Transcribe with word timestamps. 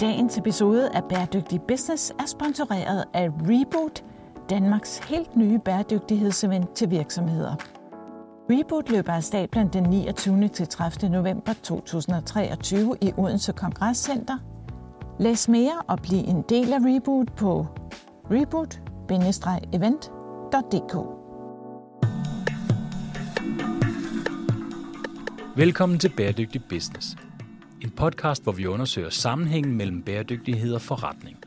Dagens 0.00 0.38
episode 0.38 0.90
af 0.90 1.04
Bæredygtig 1.04 1.62
Business 1.62 2.10
er 2.10 2.26
sponsoreret 2.26 3.04
af 3.14 3.28
Reboot, 3.28 4.04
Danmarks 4.50 4.98
helt 4.98 5.36
nye 5.36 5.58
bæredygtighedsevent 5.58 6.74
til 6.74 6.90
virksomheder. 6.90 7.54
Reboot 8.50 8.90
løber 8.90 9.12
af 9.12 9.24
stablen 9.24 9.68
den 9.68 9.82
29. 9.82 10.48
til 10.48 10.68
30. 10.68 11.10
november 11.10 11.52
2023 11.62 12.96
i 13.00 13.12
Odense 13.16 13.52
Kongresscenter. 13.52 14.38
Læs 15.18 15.48
mere 15.48 15.82
og 15.86 15.98
bliv 16.02 16.18
en 16.18 16.44
del 16.48 16.72
af 16.72 16.78
Reboot 16.78 17.32
på 17.36 17.66
reboot-event.dk. 18.30 20.96
Velkommen 25.56 25.98
til 25.98 26.12
Bæredygtig 26.16 26.62
Business. 26.68 27.16
En 27.84 27.90
podcast, 27.90 28.42
hvor 28.42 28.52
vi 28.52 28.66
undersøger 28.66 29.10
sammenhængen 29.10 29.76
mellem 29.76 30.02
bæredygtighed 30.02 30.74
og 30.74 30.82
forretning. 30.82 31.38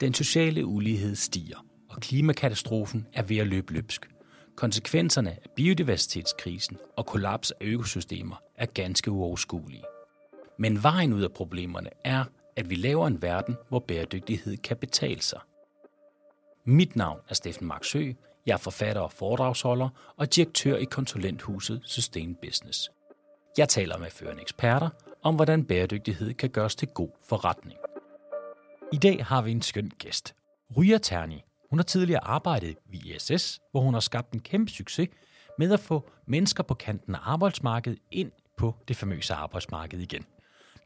Den 0.00 0.14
sociale 0.14 0.66
ulighed 0.66 1.16
stiger, 1.16 1.64
og 1.88 2.00
klimakatastrofen 2.00 3.06
er 3.12 3.22
ved 3.22 3.36
at 3.36 3.46
løbe 3.46 3.72
løbsk. 3.72 4.10
Konsekvenserne 4.56 5.30
af 5.30 5.50
biodiversitetskrisen 5.56 6.76
og 6.96 7.06
kollaps 7.06 7.50
af 7.50 7.56
økosystemer 7.64 8.36
er 8.56 8.66
ganske 8.66 9.10
uoverskuelige. 9.10 9.84
Men 10.58 10.82
vejen 10.82 11.12
ud 11.12 11.22
af 11.22 11.32
problemerne 11.32 11.90
er, 12.04 12.24
at 12.56 12.70
vi 12.70 12.74
laver 12.74 13.06
en 13.06 13.22
verden, 13.22 13.56
hvor 13.68 13.78
bæredygtighed 13.78 14.56
kan 14.56 14.76
betale 14.76 15.22
sig. 15.22 15.40
Mit 16.64 16.96
navn 16.96 17.18
er 17.28 17.34
Steffen 17.34 17.66
Marksø. 17.66 18.12
Jeg 18.46 18.52
er 18.52 18.58
forfatter 18.58 19.02
og 19.02 19.12
foredragsholder 19.12 19.88
og 20.16 20.34
direktør 20.34 20.76
i 20.76 20.84
konsulenthuset 20.84 21.80
Sustain 21.84 22.34
Business. 22.34 22.90
Jeg 23.58 23.68
taler 23.68 23.98
med 23.98 24.10
førende 24.10 24.42
eksperter 24.42 24.88
om, 25.26 25.34
hvordan 25.34 25.64
bæredygtighed 25.64 26.34
kan 26.34 26.50
gøres 26.50 26.76
til 26.76 26.88
god 26.88 27.08
forretning. 27.28 27.78
I 28.92 28.96
dag 28.96 29.24
har 29.24 29.42
vi 29.42 29.50
en 29.50 29.62
skøn 29.62 29.90
gæst. 29.98 30.34
Ryger 30.76 30.98
Terni. 30.98 31.44
Hun 31.70 31.78
har 31.78 31.84
tidligere 31.84 32.24
arbejdet 32.24 32.76
ved 32.90 33.00
ISS, 33.00 33.60
hvor 33.70 33.80
hun 33.80 33.94
har 33.94 34.00
skabt 34.00 34.32
en 34.32 34.40
kæmpe 34.40 34.70
succes 34.70 35.08
med 35.58 35.72
at 35.72 35.80
få 35.80 36.10
mennesker 36.26 36.62
på 36.62 36.74
kanten 36.74 37.14
af 37.14 37.18
arbejdsmarkedet 37.22 37.98
ind 38.10 38.32
på 38.56 38.74
det 38.88 38.96
famøse 38.96 39.34
arbejdsmarked 39.34 40.00
igen. 40.00 40.24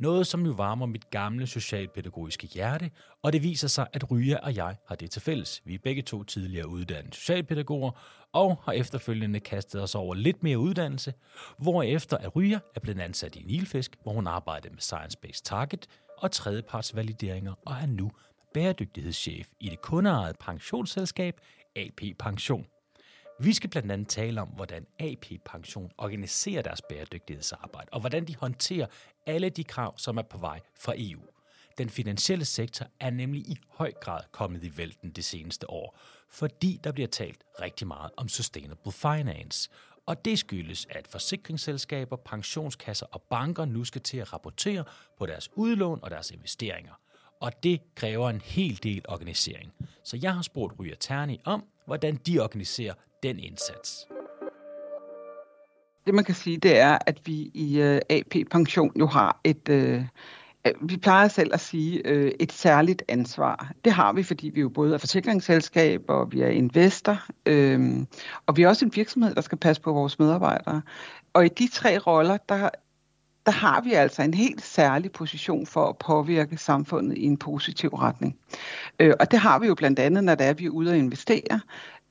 Noget, 0.01 0.27
som 0.27 0.47
jo 0.47 0.53
varmer 0.53 0.87
mit 0.87 1.11
gamle 1.11 1.47
socialpædagogiske 1.47 2.47
hjerte, 2.47 2.91
og 3.23 3.33
det 3.33 3.43
viser 3.43 3.69
sig, 3.69 3.87
at 3.93 4.11
Ryge 4.11 4.45
og 4.45 4.57
jeg 4.57 4.77
har 4.89 4.95
det 4.95 5.11
til 5.11 5.23
fælles. 5.23 5.63
Vi 5.65 5.75
er 5.75 5.79
begge 5.79 6.03
to 6.03 6.25
tidligere 6.25 6.69
uddannede 6.69 7.15
socialpædagoger, 7.15 7.91
og 8.33 8.63
har 8.65 8.73
efterfølgende 8.73 9.41
kastet 9.41 9.83
os 9.83 9.95
over 9.95 10.15
lidt 10.15 10.43
mere 10.43 10.59
uddannelse, 10.59 11.15
hvorefter 11.59 12.17
at 12.17 12.37
Ryge 12.37 12.61
er 12.75 12.81
blevet 12.81 13.01
ansat 13.01 13.37
i 13.37 13.43
Nilfisk, 13.43 13.97
hvor 14.03 14.13
hun 14.13 14.27
arbejder 14.27 14.71
med 14.71 14.79
Science-Based 14.79 15.43
Target 15.45 15.87
og 16.19 16.31
tredjepartsvalideringer, 16.31 17.55
og 17.67 17.75
er 17.75 17.87
nu 17.87 18.11
bæredygtighedschef 18.55 19.49
i 19.61 19.69
det 19.69 19.81
kundeejede 19.83 20.37
pensionsselskab 20.41 21.41
AP 21.77 22.01
Pension. 22.19 22.67
Vi 23.43 23.53
skal 23.53 23.71
blandt 23.71 23.93
andet 23.93 24.09
tale 24.09 24.41
om, 24.41 24.49
hvordan 24.49 24.87
AP 24.99 25.27
Pension 25.45 25.91
organiserer 25.99 26.63
deres 26.63 26.83
bæredygtighedsarbejde, 26.83 27.89
og 27.93 28.01
hvordan 28.01 28.25
de 28.25 28.37
håndterer 28.37 28.87
alle 29.31 29.51
de 29.51 29.65
krav, 29.65 29.99
som 29.99 30.17
er 30.17 30.23
på 30.23 30.39
vej 30.39 30.61
fra 30.75 30.95
EU. 30.97 31.21
Den 31.79 31.91
finansielle 31.91 32.45
sektor 32.45 32.87
er 33.01 33.11
nemlig 33.11 33.43
i 33.49 33.57
høj 33.71 33.93
grad 33.93 34.21
kommet 34.33 34.65
i 34.65 34.77
vælten 34.77 35.11
det 35.11 35.25
seneste 35.25 35.71
år, 35.71 35.99
fordi 36.31 36.81
der 36.85 36.93
bliver 36.93 37.09
talt 37.09 37.45
rigtig 37.61 37.87
meget 37.87 38.11
om 38.17 38.29
sustainable 38.29 38.93
finance. 38.93 39.71
Og 40.07 40.25
det 40.25 40.39
skyldes, 40.39 40.87
at 40.91 41.09
forsikringsselskaber, 41.09 42.17
pensionskasser 42.17 43.07
og 43.07 43.23
banker 43.23 43.65
nu 43.65 43.85
skal 43.85 44.01
til 44.01 44.17
at 44.17 44.33
rapportere 44.33 44.85
på 45.19 45.27
deres 45.27 45.51
udlån 45.55 45.99
og 46.03 46.11
deres 46.11 46.31
investeringer. 46.31 46.93
Og 47.41 47.63
det 47.63 47.81
kræver 47.95 48.31
en 48.31 48.41
hel 48.41 48.83
del 48.83 49.05
organisering. 49.09 49.73
Så 50.05 50.19
jeg 50.23 50.35
har 50.35 50.43
spurgt 50.43 50.75
Ryger 50.81 50.97
Terni 50.97 51.41
om, 51.45 51.65
hvordan 51.87 52.17
de 52.17 52.41
organiserer 52.41 52.95
den 53.23 53.39
indsats. 53.39 54.10
Det 56.07 56.15
man 56.15 56.25
kan 56.25 56.35
sige, 56.35 56.57
det 56.57 56.79
er, 56.79 56.99
at 57.07 57.21
vi 57.25 57.51
i 57.55 57.81
øh, 57.81 58.01
AP 58.11 58.35
Pension 58.51 58.93
jo 58.99 59.07
har 59.07 59.41
et, 59.45 59.69
øh, 59.69 60.05
øh, 60.67 60.73
vi 60.83 60.97
plejer 60.97 61.29
selv 61.29 61.51
at 61.55 61.61
sige 61.61 62.07
øh, 62.07 62.33
et 62.41 62.53
særligt 62.53 63.03
ansvar. 63.09 63.73
Det 63.85 63.93
har 63.93 64.13
vi, 64.13 64.23
fordi 64.23 64.49
vi 64.49 64.61
jo 64.61 64.69
både 64.69 64.95
er 64.95 64.99
forsikringsselskab, 64.99 66.05
og 66.09 66.33
vi 66.33 66.41
er 66.41 66.49
investor, 66.49 67.27
øh, 67.47 68.07
og 68.47 68.57
vi 68.57 68.63
er 68.63 68.69
også 68.69 68.85
en 68.85 68.93
virksomhed, 68.95 69.35
der 69.35 69.41
skal 69.41 69.59
passe 69.59 69.83
på 69.83 69.93
vores 69.93 70.19
medarbejdere. 70.19 70.83
Og 71.33 71.45
i 71.45 71.49
de 71.49 71.69
tre 71.69 71.99
roller, 71.99 72.37
der 72.49 72.69
der 73.47 73.53
har 73.53 73.81
vi 73.81 73.93
altså 73.93 74.23
en 74.23 74.35
helt 74.35 74.63
særlig 74.63 75.13
position 75.13 75.67
for 75.67 75.87
at 75.87 75.99
påvirke 75.99 76.57
samfundet 76.57 77.19
i 77.19 77.25
en 77.25 77.37
positiv 77.37 77.91
retning. 77.91 78.37
Øh, 78.99 79.15
og 79.21 79.31
det 79.31 79.39
har 79.39 79.59
vi 79.59 79.67
jo 79.67 79.75
blandt 79.75 79.99
andet, 79.99 80.25
når 80.25 80.35
det 80.35 80.47
er, 80.47 80.53
vi 80.53 80.65
er 80.65 80.71
ude 80.71 80.91
og 80.91 80.99
investere. 80.99 81.61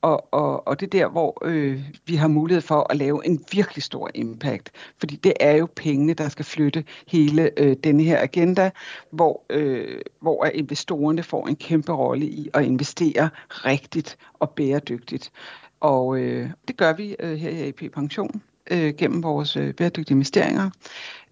Og, 0.02 0.34
og, 0.34 0.68
og 0.68 0.80
det 0.80 0.86
er 0.86 0.98
der, 0.98 1.08
hvor 1.08 1.38
øh, 1.44 1.80
vi 2.06 2.14
har 2.14 2.28
mulighed 2.28 2.62
for 2.62 2.86
at 2.90 2.96
lave 2.96 3.26
en 3.26 3.44
virkelig 3.52 3.82
stor 3.82 4.10
impact. 4.14 4.70
Fordi 4.98 5.16
det 5.16 5.32
er 5.40 5.56
jo 5.56 5.68
pengene, 5.76 6.14
der 6.14 6.28
skal 6.28 6.44
flytte 6.44 6.84
hele 7.08 7.50
øh, 7.56 7.76
denne 7.84 8.02
her 8.02 8.22
agenda, 8.22 8.70
hvor, 9.10 9.42
øh, 9.50 10.00
hvor 10.20 10.44
investorerne 10.44 11.22
får 11.22 11.46
en 11.46 11.56
kæmpe 11.56 11.92
rolle 11.92 12.26
i 12.26 12.50
at 12.54 12.64
investere 12.64 13.30
rigtigt 13.48 14.18
og 14.38 14.50
bæredygtigt. 14.50 15.32
Og 15.80 16.18
øh, 16.18 16.50
det 16.68 16.76
gør 16.76 16.92
vi 16.92 17.16
øh, 17.20 17.36
her 17.36 17.50
i 17.50 17.68
AP 17.68 17.92
Pension 17.94 18.42
øh, 18.70 18.94
gennem 18.98 19.22
vores 19.22 19.56
øh, 19.56 19.74
bæredygtige 19.74 20.14
investeringer. 20.14 20.70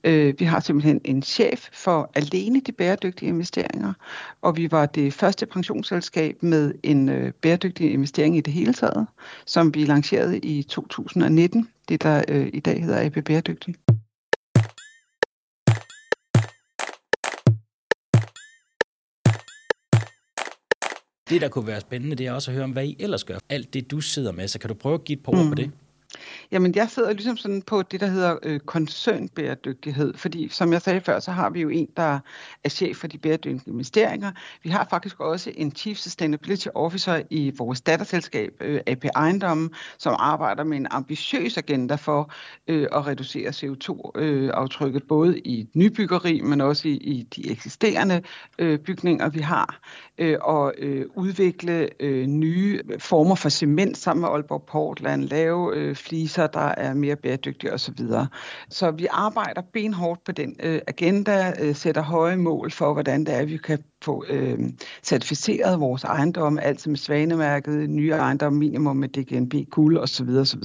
Øh, 0.05 0.35
vi 0.39 0.45
har 0.45 0.61
simpelthen 0.61 1.01
en 1.05 1.23
chef 1.23 1.69
for 1.73 2.11
alene 2.15 2.61
de 2.61 2.73
bæredygtige 2.73 3.29
investeringer, 3.29 3.93
og 4.43 4.57
vi 4.57 4.71
var 4.71 4.87
det 4.87 5.15
første 5.15 5.47
pensionsselskab 5.47 6.43
med 6.43 6.75
en 6.83 7.09
øh, 7.09 7.33
bæredygtig 7.33 7.93
investering 7.93 8.37
i 8.37 8.41
det 8.41 8.53
hele 8.53 8.73
taget, 8.73 9.07
som 9.47 9.75
vi 9.75 9.85
lancerede 9.85 10.39
i 10.39 10.63
2019, 10.63 11.69
det 11.89 12.03
der 12.03 12.25
øh, 12.29 12.49
i 12.53 12.61
dag 12.61 12.83
hedder 12.83 13.07
AB 13.07 13.25
Bæredygtig. 13.25 13.75
Det, 21.31 21.41
der 21.41 21.49
kunne 21.49 21.67
være 21.67 21.81
spændende, 21.81 22.17
det 22.17 22.27
er 22.27 22.33
også 22.33 22.51
at 22.51 22.55
høre 22.55 22.65
om, 22.65 22.71
hvad 22.71 22.85
I 22.85 22.97
ellers 22.99 23.25
gør. 23.25 23.39
Alt 23.49 23.75
det, 23.75 23.91
du 23.91 24.01
sidder 24.01 24.33
med, 24.33 24.49
så 24.49 24.59
kan 24.59 24.69
du 24.69 24.75
prøve 24.75 24.95
at 24.95 25.05
give 25.05 25.19
et 25.19 25.25
par 25.25 25.33
ord 25.33 25.45
mm. 25.45 25.49
på 25.49 25.55
det? 25.55 25.71
Jamen, 26.53 26.75
jeg 26.75 26.91
sidder 26.91 27.13
ligesom 27.13 27.37
sådan 27.37 27.63
på 27.63 27.83
det, 27.83 28.01
der 28.01 28.07
hedder 28.07 28.37
øh, 28.43 28.61
koncernbæredygtighed, 28.61 30.15
fordi 30.15 30.49
som 30.49 30.73
jeg 30.73 30.83
sagde 30.83 31.01
før, 31.01 31.21
så 31.21 31.31
har 31.31 31.51
vi 31.51 31.61
jo 31.61 31.69
en, 31.69 31.89
der 31.97 32.19
er 32.65 32.69
chef 32.69 32.97
for 32.97 33.07
de 33.07 33.19
bæredygtige 33.19 33.61
investeringer. 33.67 34.33
Vi 34.63 34.71
har 34.71 34.87
faktisk 34.91 35.21
også 35.21 35.53
en 35.57 35.73
Chief 35.73 35.97
Sustainability 35.97 36.69
Officer 36.75 37.23
i 37.31 37.53
vores 37.59 37.81
datterselskab, 37.81 38.53
øh, 38.61 38.81
AP 38.87 39.05
Ejendom, 39.05 39.73
som 39.99 40.17
arbejder 40.19 40.65
med 40.65 40.77
en 40.77 40.87
ambitiøs 40.91 41.57
agenda 41.57 41.95
for 41.95 42.33
øh, 42.69 42.87
at 42.93 43.07
reducere 43.07 43.49
CO2-aftrykket, 43.49 45.03
øh, 45.03 45.09
både 45.09 45.39
i 45.39 45.69
nybyggeri, 45.75 46.41
men 46.41 46.61
også 46.61 46.89
i, 46.89 46.93
i 46.93 47.23
de 47.23 47.51
eksisterende 47.51 48.23
øh, 48.59 48.79
bygninger, 48.79 49.29
vi 49.29 49.41
har, 49.41 49.81
øh, 50.19 50.37
og 50.41 50.75
øh, 50.79 51.07
udvikle 51.15 51.89
øh, 52.01 52.27
nye 52.27 52.83
former 52.99 53.35
for 53.35 53.49
cement 53.49 53.99
sammen 53.99 54.21
med 54.21 54.29
Aalborg 54.29 54.63
Portland, 54.63 55.25
lave 55.25 55.77
øh, 55.77 55.97
fliser, 56.19 56.47
der 56.47 56.61
er 56.61 56.95
mere 56.95 57.17
bæredygtige 57.17 57.73
osv. 57.73 57.97
Så, 57.97 58.27
så 58.71 58.91
vi 58.91 59.07
arbejder 59.11 59.63
benhårdt 59.73 60.25
på 60.25 60.33
den 60.33 60.57
øh, 60.63 60.81
agenda, 60.87 61.53
øh, 61.61 61.75
sætter 61.75 62.03
høje 62.03 62.37
mål 62.37 62.71
for, 62.71 62.93
hvordan 62.93 63.25
det 63.25 63.35
er, 63.35 63.45
vi 63.45 63.57
kan 63.57 63.79
få 64.03 64.25
øh, 64.29 64.59
certificeret 65.03 65.81
vores 65.81 66.05
ejendomme, 66.05 66.65
altså 66.65 66.91
med 66.91 66.97
svanemærket, 66.97 67.91
nye 67.91 68.11
ejendomme, 68.11 68.59
minimum 68.59 68.97
med 68.97 69.09
DGNB, 69.09 69.55
guld 69.71 69.99
osv. 69.99 70.29
osv. 70.29 70.63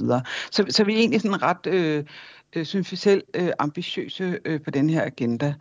Så, 0.50 0.64
så 0.68 0.84
vi 0.84 0.94
er 0.94 0.98
egentlig 0.98 1.20
sådan 1.20 1.42
ret... 1.42 1.66
Øh, 1.66 2.04
øh, 2.56 2.64
synes 2.64 2.92
vi 2.92 2.96
selv, 2.96 3.22
øh, 3.34 3.50
ambitiøse 3.58 4.38
øh, 4.44 4.60
på 4.62 4.70
den 4.70 4.90
her 4.90 5.04
agenda. 5.04 5.54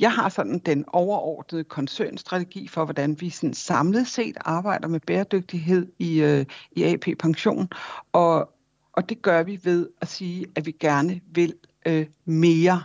Jeg 0.00 0.12
har 0.12 0.28
sådan 0.28 0.58
den 0.58 0.84
overordnede 0.88 1.64
koncernstrategi 1.64 2.68
for, 2.68 2.84
hvordan 2.84 3.16
vi 3.20 3.30
sådan 3.30 3.54
samlet 3.54 4.06
set 4.06 4.36
arbejder 4.40 4.88
med 4.88 5.00
bæredygtighed 5.00 5.86
i, 5.98 6.22
øh, 6.22 6.44
i 6.72 6.84
AP 6.84 7.04
Pension, 7.18 7.68
og, 8.12 8.50
og 9.00 9.08
det 9.08 9.22
gør 9.22 9.42
vi 9.42 9.60
ved 9.64 9.88
at 10.00 10.08
sige, 10.08 10.46
at 10.56 10.66
vi 10.66 10.70
gerne 10.80 11.20
vil 11.26 11.54
øh, 11.86 12.06
mere 12.24 12.82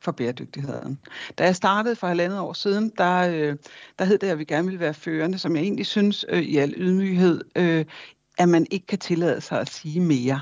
for 0.00 0.12
bæredygtigheden. 0.12 0.98
Da 1.38 1.44
jeg 1.44 1.56
startede 1.56 1.96
for 1.96 2.06
halvandet 2.06 2.40
år 2.40 2.52
siden, 2.52 2.92
der, 2.98 3.28
øh, 3.28 3.56
der 3.98 4.04
hed 4.04 4.18
det, 4.18 4.26
at 4.26 4.38
vi 4.38 4.44
gerne 4.44 4.66
ville 4.66 4.80
være 4.80 4.94
førende, 4.94 5.38
som 5.38 5.56
jeg 5.56 5.62
egentlig 5.62 5.86
synes 5.86 6.24
øh, 6.28 6.42
i 6.42 6.56
al 6.56 6.74
ydmyghed, 6.76 7.40
øh, 7.56 7.84
at 8.38 8.48
man 8.48 8.66
ikke 8.70 8.86
kan 8.86 8.98
tillade 8.98 9.40
sig 9.40 9.60
at 9.60 9.70
sige 9.70 10.00
mere. 10.00 10.40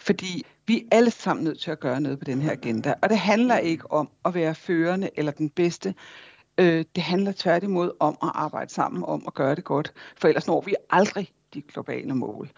Fordi 0.00 0.46
vi 0.66 0.78
er 0.78 0.96
alle 0.96 1.10
sammen 1.10 1.44
nødt 1.44 1.60
til 1.60 1.70
at 1.70 1.80
gøre 1.80 2.00
noget 2.00 2.18
på 2.18 2.24
den 2.24 2.42
her 2.42 2.52
agenda. 2.52 2.94
Og 3.02 3.08
det 3.08 3.18
handler 3.18 3.58
ikke 3.58 3.92
om 3.92 4.08
at 4.24 4.34
være 4.34 4.54
førende 4.54 5.10
eller 5.16 5.32
den 5.32 5.50
bedste. 5.50 5.94
Øh, 6.58 6.84
det 6.94 7.02
handler 7.02 7.32
tværtimod 7.36 7.90
om 8.00 8.18
at 8.22 8.30
arbejde 8.34 8.72
sammen 8.72 9.04
om 9.04 9.24
at 9.26 9.34
gøre 9.34 9.54
det 9.54 9.64
godt. 9.64 9.92
For 10.16 10.28
ellers 10.28 10.46
når 10.46 10.60
vi 10.60 10.74
aldrig 10.90 11.32
de 11.54 11.62
globale 11.62 12.14
mål. 12.14 12.50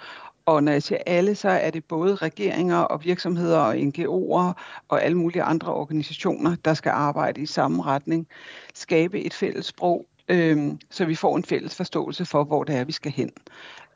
Og 0.47 0.63
når 0.63 0.73
jeg 0.73 0.83
siger 0.83 0.99
alle, 1.07 1.35
så 1.35 1.49
er 1.49 1.71
det 1.71 1.85
både 1.85 2.15
regeringer 2.15 2.77
og 2.77 3.05
virksomheder 3.05 3.59
og 3.59 3.75
NGO'er 3.75 4.53
og 4.89 5.05
alle 5.05 5.19
mulige 5.19 5.43
andre 5.43 5.73
organisationer, 5.75 6.57
der 6.65 6.75
skal 6.75 6.91
arbejde 6.91 7.41
i 7.41 7.47
samme 7.47 7.83
retning, 7.83 8.27
skabe 8.75 9.21
et 9.21 9.35
fælles 9.35 9.67
sprog, 9.67 10.07
øhm, 10.29 10.79
så 10.91 11.05
vi 11.05 11.15
får 11.15 11.37
en 11.37 11.45
fælles 11.45 11.75
forståelse 11.75 12.25
for, 12.25 12.45
hvor 12.45 12.65
det 12.65 12.77
er, 12.77 12.85
vi 12.85 12.93
skal 12.93 13.13
hen. 13.13 13.31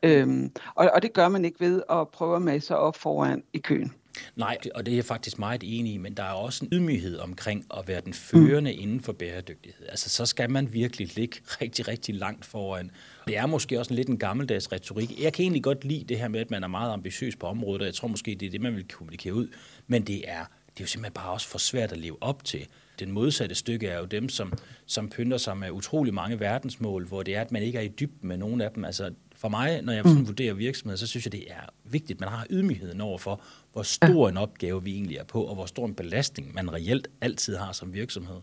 Øhm, 0.02 0.52
og, 0.74 0.90
og 0.94 1.02
det 1.02 1.12
gør 1.12 1.28
man 1.28 1.44
ikke 1.44 1.60
ved 1.60 1.82
at 1.90 2.08
prøve 2.08 2.36
at 2.36 2.42
masse 2.42 2.76
op 2.76 2.96
foran 2.96 3.42
i 3.52 3.58
køen. 3.58 3.92
Nej, 4.36 4.56
og 4.74 4.86
det 4.86 4.92
er 4.92 4.96
jeg 4.96 5.04
faktisk 5.04 5.38
meget 5.38 5.62
enig 5.64 5.92
i, 5.92 5.96
men 5.96 6.14
der 6.14 6.22
er 6.22 6.32
også 6.32 6.64
en 6.64 6.68
ydmyghed 6.72 7.18
omkring 7.18 7.64
at 7.78 7.88
være 7.88 8.00
den 8.00 8.12
førende 8.12 8.72
mm. 8.72 8.82
inden 8.82 9.00
for 9.00 9.12
bæredygtighed. 9.12 9.86
Altså, 9.88 10.10
så 10.10 10.26
skal 10.26 10.50
man 10.50 10.72
virkelig 10.72 11.16
ligge 11.16 11.36
rigtig, 11.60 11.88
rigtig 11.88 12.14
langt 12.14 12.44
foran. 12.44 12.90
Det 13.30 13.38
er 13.38 13.46
måske 13.46 13.78
også 13.78 13.92
en 13.92 13.96
lidt 13.96 14.08
en 14.08 14.18
gammeldags 14.18 14.72
retorik. 14.72 15.22
Jeg 15.22 15.32
kan 15.32 15.42
egentlig 15.42 15.62
godt 15.62 15.84
lide 15.84 16.04
det 16.04 16.18
her 16.18 16.28
med, 16.28 16.40
at 16.40 16.50
man 16.50 16.62
er 16.62 16.68
meget 16.68 16.92
ambitiøs 16.92 17.36
på 17.36 17.46
området, 17.46 17.82
og 17.82 17.86
jeg 17.86 17.94
tror 17.94 18.08
måske, 18.08 18.34
det 18.34 18.46
er 18.46 18.50
det, 18.50 18.60
man 18.60 18.76
vil 18.76 18.88
kommunikere 18.88 19.34
ud. 19.34 19.48
Men 19.86 20.02
det 20.02 20.30
er, 20.30 20.44
det 20.66 20.80
er 20.80 20.84
jo 20.84 20.86
simpelthen 20.86 21.12
bare 21.12 21.30
også 21.30 21.48
for 21.48 21.58
svært 21.58 21.92
at 21.92 21.98
leve 21.98 22.16
op 22.20 22.44
til. 22.44 22.66
Den 22.98 23.12
modsatte 23.12 23.54
stykke 23.54 23.86
er 23.86 23.98
jo 23.98 24.04
dem, 24.04 24.28
som, 24.28 24.52
som 24.86 25.08
pynter 25.08 25.36
sig 25.36 25.56
med 25.56 25.70
utrolig 25.70 26.14
mange 26.14 26.40
verdensmål, 26.40 27.06
hvor 27.06 27.22
det 27.22 27.36
er, 27.36 27.40
at 27.40 27.52
man 27.52 27.62
ikke 27.62 27.78
er 27.78 27.82
i 27.82 27.88
dybden 27.88 28.28
med 28.28 28.36
nogen 28.36 28.60
af 28.60 28.70
dem. 28.70 28.84
Altså, 28.84 29.10
for 29.36 29.48
mig, 29.48 29.82
når 29.82 29.92
jeg 29.92 30.04
sådan 30.04 30.20
mm. 30.20 30.26
vurderer 30.26 30.54
virksomheder, 30.54 30.96
så 30.96 31.06
synes 31.06 31.26
jeg, 31.26 31.32
det 31.32 31.44
er 31.50 31.68
vigtigt, 31.84 32.16
at 32.16 32.20
man 32.20 32.28
har 32.28 32.46
ydmygheden 32.50 33.00
over 33.00 33.18
for, 33.18 33.42
hvor 33.72 33.82
stor 33.82 34.28
en 34.28 34.36
opgave 34.36 34.84
vi 34.84 34.92
egentlig 34.92 35.16
er 35.16 35.24
på, 35.24 35.42
og 35.42 35.54
hvor 35.54 35.66
stor 35.66 35.86
en 35.86 35.94
belastning 35.94 36.54
man 36.54 36.72
reelt 36.72 37.08
altid 37.20 37.56
har 37.56 37.72
som 37.72 37.94
virksomhed. 37.94 38.40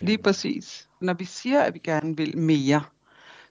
Lige 0.00 0.18
præcis. 0.18 0.88
Når 1.00 1.14
vi 1.14 1.24
siger, 1.24 1.60
at 1.60 1.74
vi 1.74 1.80
gerne 1.84 2.16
vil 2.16 2.38
mere, 2.38 2.82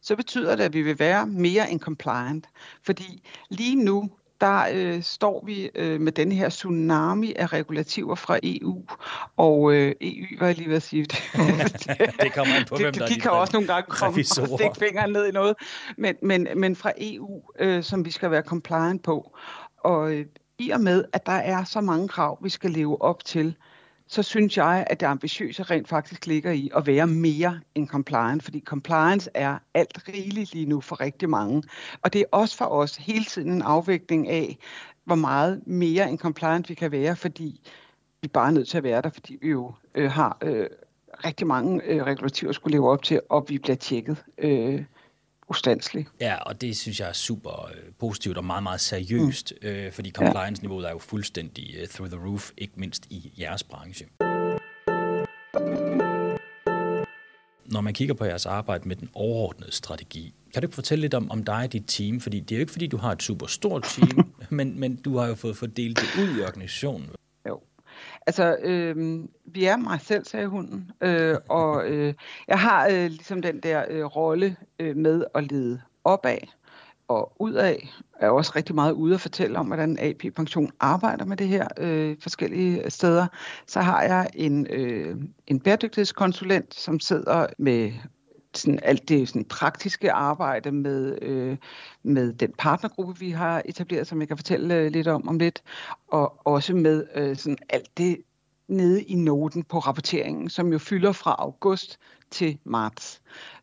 så 0.02 0.16
betyder 0.16 0.56
det, 0.56 0.64
at 0.64 0.74
vi 0.74 0.82
vil 0.82 1.00
være 1.00 1.28
mere 1.28 1.72
end 1.72 1.80
compliant. 1.80 2.48
Fordi 2.84 3.24
lige 3.50 3.76
nu, 3.76 4.10
der 4.42 4.66
øh, 4.74 5.04
står 5.04 5.44
vi 5.46 5.70
øh, 5.76 6.02
med 6.02 6.12
den 6.12 6.32
her 6.32 6.50
tsunami 6.50 7.34
af 7.36 7.54
regulativer 7.54 8.16
fra 8.16 8.40
EU. 8.44 8.84
Og 9.38 9.74
øh, 9.74 9.96
EU, 10.02 10.26
var 10.40 10.48
jeg 10.48 10.58
lige 10.58 10.70
ved 10.70 10.76
at 10.76 10.84
sige 10.84 11.06
det. 11.12 11.18
det 12.22 12.34
kommer 12.34 12.56
an 12.56 12.66
på, 12.66 12.76
hvem 12.76 12.94
der 12.94 13.08
de, 13.08 13.14
de 13.14 13.20
kan 13.20 13.32
også 13.32 13.54
nogle 13.54 13.68
gange 13.68 13.86
komme 13.90 14.20
og 14.20 14.26
stikke 14.26 14.76
fingeren 14.80 15.12
ned 15.12 15.28
i 15.28 15.32
noget. 15.32 15.56
Men, 15.98 16.16
men, 16.22 16.48
men 16.56 16.76
fra 16.76 16.92
EU, 16.98 17.42
øh, 17.60 17.84
som 17.84 18.06
vi 18.06 18.12
skal 18.12 18.32
være 18.32 18.42
compliant 18.42 19.04
på. 19.04 19.38
Og 19.78 20.14
øh, 20.14 20.26
i 20.60 20.70
og 20.70 20.82
med, 20.82 21.04
at 21.14 21.26
der 21.26 21.32
er 21.32 21.64
så 21.64 21.82
mange 21.82 22.08
krav, 22.08 22.44
vi 22.44 22.50
skal 22.50 22.72
leve 22.72 23.02
op 23.02 23.26
til, 23.26 23.56
så 24.08 24.24
synes 24.24 24.58
jeg, 24.58 24.88
at 24.90 25.00
det 25.00 25.06
ambitiøse 25.06 25.64
rent 25.64 25.88
faktisk 25.88 26.26
ligger 26.26 26.52
i 26.52 26.70
at 26.76 26.88
være 26.88 27.08
mere 27.08 27.60
end 27.76 27.88
compliance, 27.88 28.44
fordi 28.44 28.64
compliance 28.66 29.30
er 29.34 29.58
alt 29.74 30.00
rigeligt 30.08 30.54
lige 30.54 30.66
nu 30.66 30.82
for 30.82 31.02
rigtig 31.02 31.30
mange. 31.30 31.64
Og 32.02 32.14
det 32.14 32.22
er 32.22 32.26
også 32.32 32.58
for 32.58 32.66
os 32.66 32.96
hele 32.96 33.26
tiden 33.26 33.52
en 33.52 33.62
afvægtning 33.62 34.28
af, 34.30 34.58
hvor 35.06 35.16
meget 35.16 35.68
mere 35.68 36.10
end 36.10 36.20
compliance 36.20 36.68
vi 36.68 36.74
kan 36.74 36.92
være, 36.92 37.16
fordi 37.16 37.62
vi 38.22 38.28
bare 38.28 38.48
er 38.48 38.52
nødt 38.52 38.68
til 38.68 38.78
at 38.78 38.84
være 38.84 39.02
der, 39.02 39.10
fordi 39.10 39.38
vi 39.42 39.50
jo 39.50 39.74
øh, 39.96 40.12
har 40.12 40.38
øh, 40.44 40.68
rigtig 41.26 41.48
mange 41.48 41.84
øh, 41.84 42.04
regulativer 42.04 42.50
at 42.50 42.56
skulle 42.56 42.78
leve 42.78 42.90
op 42.90 43.04
til, 43.04 43.22
og 43.30 43.46
vi 43.50 43.58
bliver 43.58 43.76
tjekket 43.76 44.24
øh, 44.38 44.84
ustandslig. 45.50 46.08
Ja, 46.20 46.36
og 46.36 46.62
det 46.62 46.78
synes 46.78 47.00
jeg 47.00 47.10
er 47.10 47.14
super 47.14 47.66
øh, 47.66 47.92
positivt 48.00 48.38
og 48.38 48.46
meget, 48.46 48.64
meget 48.64 48.82
seriøst, 48.82 49.54
mm. 49.62 49.68
øh, 49.68 49.92
fordi 49.92 50.12
compliance-niveauet 50.12 50.86
er 50.88 50.92
jo 50.92 50.98
fuldstændig 51.00 51.76
uh, 51.82 51.88
through 51.88 52.12
the 52.12 52.28
roof, 52.28 52.52
ikke 52.58 52.74
mindst 52.76 53.06
i 53.10 53.32
jeres 53.40 53.64
branche. 53.64 54.06
Når 57.66 57.82
man 57.82 57.94
kigger 57.94 58.14
på 58.14 58.26
jeres 58.26 58.46
arbejde 58.46 58.88
med 58.88 58.96
den 58.96 59.10
overordnede 59.14 59.72
strategi, 59.72 60.34
kan 60.54 60.62
du 60.62 60.72
fortælle 60.72 61.02
lidt 61.02 61.14
om, 61.14 61.32
om 61.32 61.44
dig 61.44 61.64
og 61.64 61.74
dit 61.74 61.84
team? 61.88 62.20
Fordi 62.20 62.40
det 62.40 62.52
er 62.52 62.56
jo 62.56 62.60
ikke, 62.60 62.72
fordi 62.72 62.88
du 62.88 62.98
har 62.98 63.12
et 63.12 63.24
super 63.24 63.48
stort 63.48 63.84
team, 63.84 64.34
men, 64.50 64.80
men 64.80 64.96
du 64.96 65.18
har 65.18 65.28
jo 65.28 65.36
fået 65.36 65.58
fordelt 65.58 65.98
det 65.98 66.24
ud 66.24 66.40
i 66.40 66.42
organisationen. 66.42 67.10
Altså, 68.28 68.58
øh, 68.64 69.20
vi 69.46 69.66
er 69.66 69.78
mig 69.78 70.00
selv, 70.02 70.26
sagde 70.26 70.48
hunden, 70.48 70.92
øh, 71.02 71.36
og 71.50 71.88
øh, 71.88 72.14
jeg 72.48 72.60
har 72.60 72.88
øh, 72.88 73.06
ligesom 73.06 73.42
den 73.42 73.60
der 73.60 73.86
øh, 73.90 74.06
rolle 74.06 74.56
øh, 74.80 74.96
med 74.98 75.26
at 75.36 75.52
lede 75.52 75.82
opad 76.04 76.38
og 77.08 77.42
udad. 77.42 77.76
Jeg 78.22 78.28
er 78.28 78.30
også 78.30 78.52
rigtig 78.56 78.76
meget 78.76 78.92
ude 78.92 79.14
at 79.14 79.22
fortælle 79.22 79.60
om, 79.60 79.68
hvordan 79.68 79.98
AP 80.00 80.36
Pension 80.36 80.72
arbejder 80.80 81.26
med 81.26 81.38
det 81.38 81.48
her 81.48 81.68
øh, 81.78 82.16
forskellige 82.22 82.90
steder. 82.90 83.28
Så 83.68 83.82
har 83.82 84.04
jeg 84.04 84.28
en, 84.34 84.68
øh, 84.70 85.16
en 85.48 85.60
bæredygtighedskonsulent, 85.60 86.76
som 86.76 87.00
sidder 87.00 87.48
med 87.58 87.92
sådan 88.58 88.80
alt 88.84 89.10
det 89.10 89.28
sådan 89.28 89.46
praktiske 89.46 90.12
arbejde 90.12 90.72
med, 90.72 91.22
øh, 91.22 91.58
med 92.04 92.34
den 92.34 92.54
partnergruppe, 92.58 93.20
vi 93.20 93.32
har 93.32 93.62
etableret, 93.66 94.08
som 94.08 94.20
jeg 94.20 94.28
kan 94.28 94.38
fortælle 94.38 94.76
øh, 94.76 94.92
lidt 94.92 95.08
om 95.08 95.28
om 95.28 95.38
lidt, 95.38 95.64
og 96.08 96.48
også 96.48 96.76
med 96.76 97.04
øh, 97.16 97.36
sådan 97.36 97.58
alt 97.70 97.98
det 97.98 98.18
nede 98.68 99.04
i 99.04 99.16
noten 99.16 99.64
på 99.64 99.80
rapporteringen, 99.80 100.50
som 100.50 100.72
jo 100.72 100.78
fylder 100.78 101.12
fra 101.12 101.36
august 101.40 102.00
til 102.32 102.58
marts. 102.64 103.22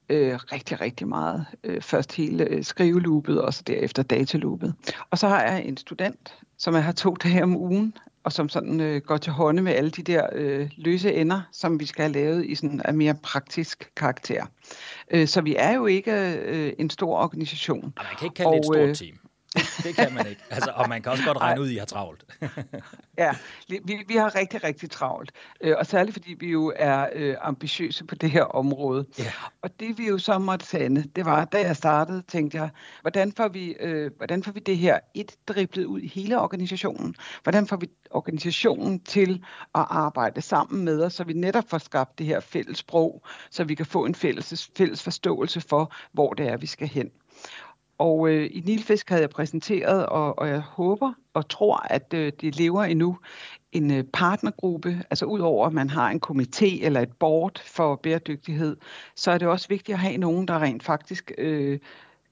Øh, 0.08 0.34
rigtig, 0.34 0.80
rigtig 0.80 1.08
meget. 1.08 1.46
Øh, 1.64 1.82
først 1.82 2.12
hele 2.12 2.44
øh, 2.44 2.64
skriveloopet, 2.64 3.40
og 3.42 3.54
så 3.54 3.62
derefter 3.66 4.02
dataloopet. 4.02 4.74
Og 5.10 5.18
så 5.18 5.28
har 5.28 5.42
jeg 5.42 5.64
en 5.64 5.76
student, 5.76 6.38
som 6.58 6.74
jeg 6.74 6.84
har 6.84 6.92
to 6.92 7.14
dage 7.14 7.42
om 7.42 7.56
ugen, 7.56 7.94
og 8.24 8.32
som 8.32 8.48
sådan 8.48 8.80
øh, 8.80 9.00
går 9.00 9.16
til 9.16 9.32
hånde 9.32 9.62
med 9.62 9.72
alle 9.72 9.90
de 9.90 10.02
der 10.02 10.26
øh, 10.32 10.70
løse 10.76 11.14
ender, 11.14 11.40
som 11.52 11.80
vi 11.80 11.86
skal 11.86 12.02
have 12.02 12.12
lavet 12.12 12.46
i 12.46 12.54
sådan 12.54 12.82
en 12.88 12.96
mere 12.96 13.14
praktisk 13.14 13.90
karakter. 13.96 14.46
Øh, 15.10 15.28
så 15.28 15.40
vi 15.40 15.54
er 15.58 15.74
jo 15.74 15.86
ikke 15.86 16.12
øh, 16.46 16.72
en 16.78 16.90
stor 16.90 17.16
organisation. 17.16 17.92
Og 17.96 18.04
man 18.10 18.16
kan 18.18 18.26
ikke 18.26 18.34
kalde 18.34 18.48
og, 18.48 18.54
det 18.54 18.58
et 18.58 18.64
stort 18.64 18.88
øh, 18.88 18.94
team. 18.94 19.23
Det 19.54 19.96
kan 19.96 20.14
man 20.14 20.26
ikke. 20.26 20.42
Altså, 20.50 20.70
og 20.74 20.88
man 20.88 21.02
kan 21.02 21.12
også 21.12 21.24
godt 21.24 21.40
regne 21.40 21.60
ud, 21.60 21.66
at 21.66 21.72
I 21.72 21.76
har 21.76 21.84
travlt. 21.86 22.24
ja, 23.18 23.34
vi, 23.68 24.04
vi 24.08 24.16
har 24.16 24.34
rigtig, 24.34 24.64
rigtig 24.64 24.90
travlt. 24.90 25.32
Øh, 25.60 25.74
og 25.78 25.86
særligt 25.86 26.14
fordi 26.14 26.34
vi 26.40 26.46
jo 26.50 26.72
er 26.76 27.08
øh, 27.12 27.36
ambitiøse 27.40 28.04
på 28.04 28.14
det 28.14 28.30
her 28.30 28.42
område. 28.42 29.06
Ja. 29.18 29.32
Og 29.62 29.80
det 29.80 29.98
vi 29.98 30.08
jo 30.08 30.18
så 30.18 30.38
måtte 30.38 30.66
sande, 30.66 31.04
det 31.16 31.24
var, 31.24 31.44
da 31.44 31.60
jeg 31.60 31.76
startede, 31.76 32.22
tænkte 32.28 32.58
jeg, 32.58 32.70
hvordan 33.00 33.32
får 33.32 33.48
vi, 33.48 33.74
øh, 33.80 34.10
hvordan 34.16 34.42
får 34.42 34.52
vi 34.52 34.60
det 34.60 34.78
her 34.78 34.98
et 35.14 35.32
driblet 35.48 35.84
ud 35.84 36.00
i 36.00 36.08
hele 36.08 36.40
organisationen? 36.40 37.14
Hvordan 37.42 37.66
får 37.66 37.76
vi 37.76 37.88
organisationen 38.10 39.00
til 39.00 39.44
at 39.74 39.86
arbejde 39.90 40.42
sammen 40.42 40.84
med 40.84 41.02
os, 41.02 41.12
så 41.12 41.24
vi 41.24 41.32
netop 41.32 41.64
får 41.68 41.78
skabt 41.78 42.18
det 42.18 42.26
her 42.26 42.40
fælles 42.40 42.78
sprog, 42.78 43.22
så 43.50 43.64
vi 43.64 43.74
kan 43.74 43.86
få 43.86 44.04
en 44.04 44.14
fælles, 44.14 44.70
fælles 44.76 45.02
forståelse 45.02 45.60
for, 45.60 45.92
hvor 46.12 46.32
det 46.32 46.48
er, 46.48 46.56
vi 46.56 46.66
skal 46.66 46.88
hen. 46.88 47.10
Og 47.98 48.28
øh, 48.28 48.50
i 48.52 48.62
Nilfisk 48.66 49.08
havde 49.08 49.22
jeg 49.22 49.30
præsenteret, 49.30 50.06
og, 50.06 50.38
og 50.38 50.48
jeg 50.48 50.60
håber 50.60 51.12
og 51.34 51.48
tror, 51.48 51.86
at 51.90 52.14
øh, 52.14 52.32
det 52.40 52.58
lever 52.58 52.84
endnu, 52.84 53.18
en 53.72 53.90
øh, 53.90 54.04
partnergruppe. 54.12 55.02
Altså 55.10 55.26
udover 55.26 55.66
at 55.66 55.72
man 55.72 55.90
har 55.90 56.10
en 56.10 56.20
komité 56.26 56.84
eller 56.84 57.00
et 57.00 57.12
board 57.12 57.62
for 57.64 57.96
bæredygtighed, 57.96 58.76
så 59.16 59.30
er 59.30 59.38
det 59.38 59.48
også 59.48 59.68
vigtigt 59.68 59.94
at 59.94 60.00
have 60.00 60.16
nogen, 60.16 60.48
der 60.48 60.62
rent 60.62 60.82
faktisk 60.82 61.32
øh, 61.38 61.78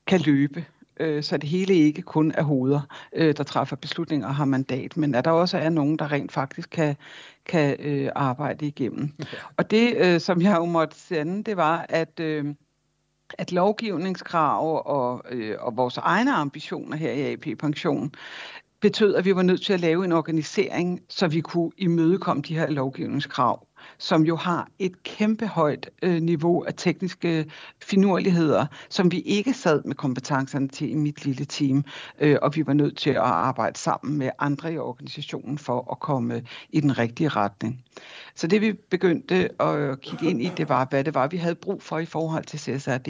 kan 0.06 0.20
løbe. 0.20 0.64
Øh, 1.00 1.22
så 1.22 1.36
det 1.36 1.48
hele 1.48 1.74
ikke 1.74 2.02
kun 2.02 2.32
er 2.34 2.42
hoveder, 2.42 2.80
øh, 3.12 3.36
der 3.36 3.42
træffer 3.44 3.76
beslutninger 3.76 4.28
og 4.28 4.34
har 4.34 4.44
mandat, 4.44 4.96
men 4.96 5.14
at 5.14 5.24
der 5.24 5.30
også 5.30 5.58
er 5.58 5.68
nogen, 5.68 5.98
der 5.98 6.12
rent 6.12 6.32
faktisk 6.32 6.70
kan, 6.70 6.96
kan 7.46 7.76
øh, 7.80 8.10
arbejde 8.14 8.66
igennem. 8.66 9.12
Okay. 9.20 9.36
Og 9.56 9.70
det, 9.70 9.96
øh, 9.96 10.20
som 10.20 10.42
jeg 10.42 10.56
jo 10.56 10.64
måtte 10.64 10.96
sende, 10.96 11.44
det 11.44 11.56
var, 11.56 11.86
at... 11.88 12.20
Øh, 12.20 12.54
at 13.38 13.52
lovgivningskrav 13.52 14.82
og, 14.86 15.22
øh, 15.30 15.56
og 15.60 15.76
vores 15.76 15.96
egne 15.96 16.34
ambitioner 16.34 16.96
her 16.96 17.12
i 17.12 17.32
AP 17.32 17.58
Pension 17.58 18.12
betød, 18.80 19.14
at 19.14 19.24
vi 19.24 19.36
var 19.36 19.42
nødt 19.42 19.62
til 19.62 19.72
at 19.72 19.80
lave 19.80 20.04
en 20.04 20.12
organisering, 20.12 21.00
så 21.08 21.28
vi 21.28 21.40
kunne 21.40 21.70
imødekomme 21.78 22.42
de 22.42 22.58
her 22.58 22.70
lovgivningskrav, 22.70 23.66
som 24.02 24.22
jo 24.22 24.36
har 24.36 24.68
et 24.78 25.02
kæmpe 25.02 25.46
højt 25.46 25.90
øh, 26.02 26.22
niveau 26.22 26.64
af 26.64 26.74
tekniske 26.76 27.38
øh, 27.38 27.44
finurligheder, 27.82 28.66
som 28.88 29.12
vi 29.12 29.20
ikke 29.20 29.54
sad 29.54 29.82
med 29.84 29.94
kompetencerne 29.94 30.68
til 30.68 30.90
i 30.90 30.94
mit 30.94 31.24
lille 31.24 31.44
team, 31.44 31.84
øh, 32.20 32.36
og 32.42 32.56
vi 32.56 32.66
var 32.66 32.72
nødt 32.72 32.96
til 32.96 33.10
at 33.10 33.16
arbejde 33.16 33.78
sammen 33.78 34.18
med 34.18 34.30
andre 34.38 34.72
i 34.72 34.78
organisationen 34.78 35.58
for 35.58 35.92
at 35.92 36.00
komme 36.00 36.34
øh, 36.34 36.42
i 36.70 36.80
den 36.80 36.98
rigtige 36.98 37.28
retning. 37.28 37.84
Så 38.34 38.46
det 38.46 38.60
vi 38.60 38.72
begyndte 38.72 39.62
at 39.62 40.00
kigge 40.00 40.30
ind 40.30 40.42
i, 40.42 40.50
det 40.56 40.68
var, 40.68 40.86
hvad 40.90 41.04
det 41.04 41.14
var, 41.14 41.26
vi 41.26 41.36
havde 41.36 41.54
brug 41.54 41.82
for 41.82 41.98
i 41.98 42.06
forhold 42.06 42.44
til 42.44 42.58
CSRD 42.58 43.08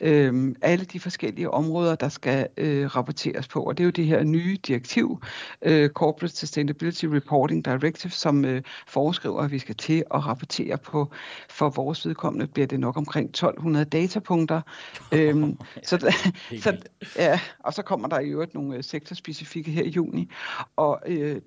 øh, 0.00 0.54
alle 0.62 0.84
de 0.84 1.00
forskellige 1.00 1.50
områder, 1.50 1.94
der 1.94 2.08
skal 2.08 2.48
øh, 2.56 2.86
rapporteres 2.86 3.48
på. 3.48 3.62
Og 3.62 3.78
det 3.78 3.84
er 3.84 3.86
jo 3.86 3.90
det 3.90 4.06
her 4.06 4.24
nye 4.24 4.58
direktiv, 4.66 5.22
øh, 5.62 5.90
Corporate 5.90 6.36
Sustainability 6.36 7.04
Reporting 7.04 7.64
Directive, 7.64 8.10
som 8.10 8.44
øh, 8.44 8.62
foreskriver, 8.86 9.42
at 9.42 9.50
vi 9.50 9.58
skal 9.58 9.74
til 9.74 10.04
at 10.14 10.26
rapportere 10.26 10.78
på. 10.78 11.10
For 11.48 11.68
vores 11.68 12.06
vedkommende 12.06 12.46
bliver 12.46 12.66
det 12.66 12.80
nok 12.80 12.96
omkring 12.96 13.28
1200 13.28 13.84
datapunkter. 13.84 14.60
øhm, 15.12 15.58
så, 15.82 16.14
så, 16.62 16.76
ja, 17.16 17.40
og 17.58 17.72
så 17.72 17.82
kommer 17.82 18.08
der 18.08 18.20
i 18.20 18.28
øvrigt 18.28 18.54
nogle 18.54 18.76
øh, 18.76 18.84
sektorspecifikke 18.84 19.70
her 19.70 19.82
i 19.82 19.88
juni. 19.88 20.30
Og 20.76 21.00
øh, 21.06 21.40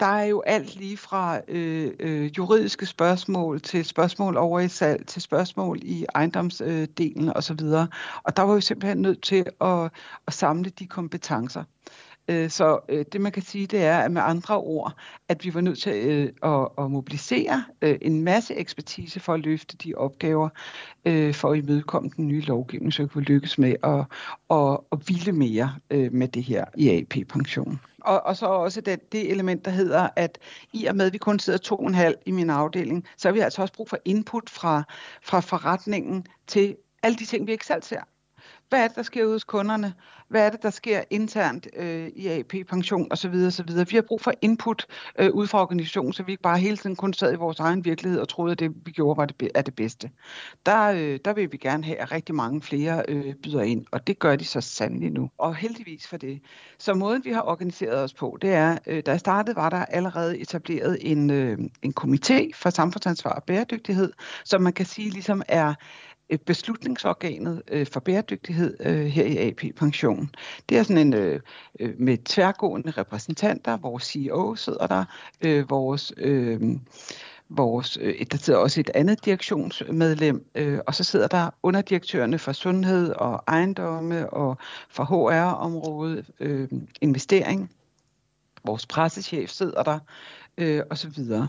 der 0.00 0.06
er 0.06 0.24
jo 0.24 0.40
alt 0.40 0.76
lige 0.76 0.96
fra 0.96 1.40
øh, 1.48 1.92
øh, 2.00 2.38
juridiske 2.38 2.86
spørgsmål 2.86 3.60
til 3.60 3.84
spørgsmål 3.84 4.36
over 4.36 4.60
i 4.60 4.68
salg, 4.68 5.06
til 5.06 5.22
spørgsmål 5.22 5.78
i 5.82 6.06
ejendomsdelen 6.14 7.28
øh, 7.28 7.34
osv. 7.36 7.60
Og 8.24 8.36
der 8.36 8.42
var 8.42 8.54
jo 8.54 8.60
simpelthen 8.60 9.02
nødt 9.02 9.22
til 9.22 9.44
at, 9.60 9.90
at 10.26 10.32
samle 10.32 10.70
de 10.70 10.86
kompetencer. 10.86 11.64
Øh, 12.28 12.50
så 12.50 12.78
øh, 12.88 13.04
det 13.12 13.20
man 13.20 13.32
kan 13.32 13.42
sige, 13.42 13.66
det 13.66 13.84
er 13.84 13.98
at 13.98 14.10
med 14.10 14.22
andre 14.24 14.58
ord, 14.58 14.92
at 15.28 15.44
vi 15.44 15.54
var 15.54 15.60
nødt 15.60 15.78
til 15.78 15.92
øh, 15.92 16.32
at, 16.42 16.68
at 16.78 16.90
mobilisere 16.90 17.64
en 17.82 18.22
masse 18.22 18.54
ekspertise 18.54 19.20
for 19.20 19.34
at 19.34 19.40
løfte 19.40 19.76
de 19.76 19.94
opgaver, 19.94 20.48
for 21.32 21.50
at 21.50 21.58
imødekomme 21.58 22.10
den 22.16 22.28
nye 22.28 22.40
lovgivning, 22.40 22.92
så 22.92 23.02
vi 23.02 23.08
kunne 23.08 23.24
lykkes 23.24 23.58
med 23.58 23.74
at, 23.82 24.04
at, 24.50 24.78
at 24.92 25.08
ville 25.08 25.32
mere 25.32 25.74
med 26.10 26.28
det 26.28 26.42
her 26.42 26.64
IAP-pension. 26.76 27.80
Og, 28.00 28.26
og 28.26 28.36
så 28.36 28.46
også 28.46 28.80
det, 28.80 29.12
det 29.12 29.30
element, 29.30 29.64
der 29.64 29.70
hedder, 29.70 30.08
at 30.16 30.38
i 30.72 30.84
og 30.84 30.96
med, 30.96 31.06
at 31.06 31.12
vi 31.12 31.18
kun 31.18 31.38
sidder 31.38 31.58
to 31.58 31.76
og 31.76 31.86
en 31.86 31.94
halv 31.94 32.16
i 32.26 32.30
min 32.30 32.50
afdeling, 32.50 33.04
så 33.16 33.28
har 33.28 33.32
vi 33.32 33.40
altså 33.40 33.62
også 33.62 33.74
brug 33.74 33.88
for 33.88 33.98
input 34.04 34.50
fra, 34.50 34.82
fra 35.22 35.40
forretningen 35.40 36.26
til 36.46 36.76
alle 37.02 37.18
de 37.18 37.24
ting, 37.24 37.46
vi 37.46 37.52
ikke 37.52 37.66
selv 37.66 37.82
ser. 37.82 38.00
Hvad 38.68 38.84
er 38.84 38.88
det, 38.88 38.96
der 38.96 39.02
sker 39.02 39.24
ude 39.24 39.32
hos 39.32 39.44
kunderne? 39.44 39.94
Hvad 40.28 40.46
er 40.46 40.50
det, 40.50 40.62
der 40.62 40.70
sker 40.70 41.02
internt 41.10 41.66
øh, 41.76 42.08
i 42.08 42.28
AP, 42.28 42.54
pension 42.68 43.12
osv. 43.12 43.34
osv. 43.46 43.68
Vi 43.68 43.96
har 43.96 44.02
brug 44.02 44.20
for 44.20 44.32
input 44.42 44.86
øh, 45.18 45.30
ud 45.30 45.46
fra 45.46 45.62
organisationen, 45.62 46.12
så 46.12 46.22
vi 46.22 46.32
ikke 46.32 46.42
bare 46.42 46.58
hele 46.58 46.76
tiden 46.76 46.96
kun 46.96 47.12
sad 47.12 47.32
i 47.32 47.36
vores 47.36 47.60
egen 47.60 47.84
virkelighed 47.84 48.20
og 48.20 48.28
troede, 48.28 48.52
at 48.52 48.58
det, 48.58 48.72
vi 48.84 48.90
gjorde, 48.90 49.16
var 49.16 49.26
det, 49.26 49.50
er 49.54 49.62
det 49.62 49.74
bedste. 49.74 50.10
Der, 50.66 50.84
øh, 50.84 51.18
der 51.24 51.32
vil 51.32 51.52
vi 51.52 51.56
gerne 51.56 51.84
have, 51.84 51.96
at 51.96 52.12
rigtig 52.12 52.34
mange 52.34 52.62
flere 52.62 53.02
øh, 53.08 53.34
byder 53.34 53.62
ind, 53.62 53.86
og 53.92 54.06
det 54.06 54.18
gør 54.18 54.36
de 54.36 54.44
så 54.44 54.60
sandelig 54.60 55.10
nu. 55.10 55.30
Og 55.38 55.54
heldigvis 55.54 56.06
for 56.06 56.16
det. 56.16 56.40
Så 56.78 56.94
måden, 56.94 57.24
vi 57.24 57.32
har 57.32 57.42
organiseret 57.42 58.02
os 58.02 58.14
på, 58.14 58.38
det 58.42 58.52
er, 58.52 58.78
øh, 58.86 59.02
da 59.06 59.10
jeg 59.10 59.20
startede, 59.20 59.56
var 59.56 59.70
der 59.70 59.84
allerede 59.84 60.38
etableret 60.38 60.98
en, 61.00 61.30
øh, 61.30 61.58
en 61.82 61.94
komité 62.00 62.50
for 62.54 62.70
samfundsansvar 62.70 63.30
og 63.30 63.44
bæredygtighed, 63.44 64.12
som 64.44 64.62
man 64.62 64.72
kan 64.72 64.86
sige 64.86 65.10
ligesom 65.10 65.42
er 65.48 65.74
Øh, 66.30 66.38
beslutningsorganet 66.38 67.62
øh, 67.70 67.86
for 67.86 68.00
bæredygtighed 68.00 68.76
øh, 68.80 69.06
her 69.06 69.24
i 69.24 69.48
AP 69.48 69.76
Pension. 69.76 70.30
Det 70.68 70.78
er 70.78 70.82
sådan 70.82 71.06
en 71.06 71.14
øh, 71.14 71.40
øh 71.80 71.94
med 71.98 72.18
tværgående 72.24 72.90
repræsentanter. 72.90 73.76
Vores 73.76 74.04
CEO 74.04 74.54
sidder 74.54 74.86
der, 74.86 75.04
øh, 75.40 75.70
vores 75.70 76.12
øh, 76.16 76.60
vores, 77.48 77.98
øh, 78.00 78.26
der 78.32 78.38
sidder 78.38 78.58
også 78.58 78.80
et 78.80 78.90
andet 78.94 79.24
direktionsmedlem, 79.24 80.46
øh, 80.54 80.78
og 80.86 80.94
så 80.94 81.04
sidder 81.04 81.28
der 81.28 81.50
underdirektørerne 81.62 82.38
for 82.38 82.52
sundhed 82.52 83.12
og 83.12 83.44
ejendomme 83.46 84.30
og 84.30 84.56
for 84.90 85.04
HR-området, 85.04 86.30
øh, 86.40 86.68
investering. 87.00 87.70
Vores 88.64 88.86
pressechef 88.86 89.50
sidder 89.50 89.82
der, 89.82 89.98
øh, 90.58 90.82
og 90.90 90.98
så 90.98 91.08
videre. 91.08 91.48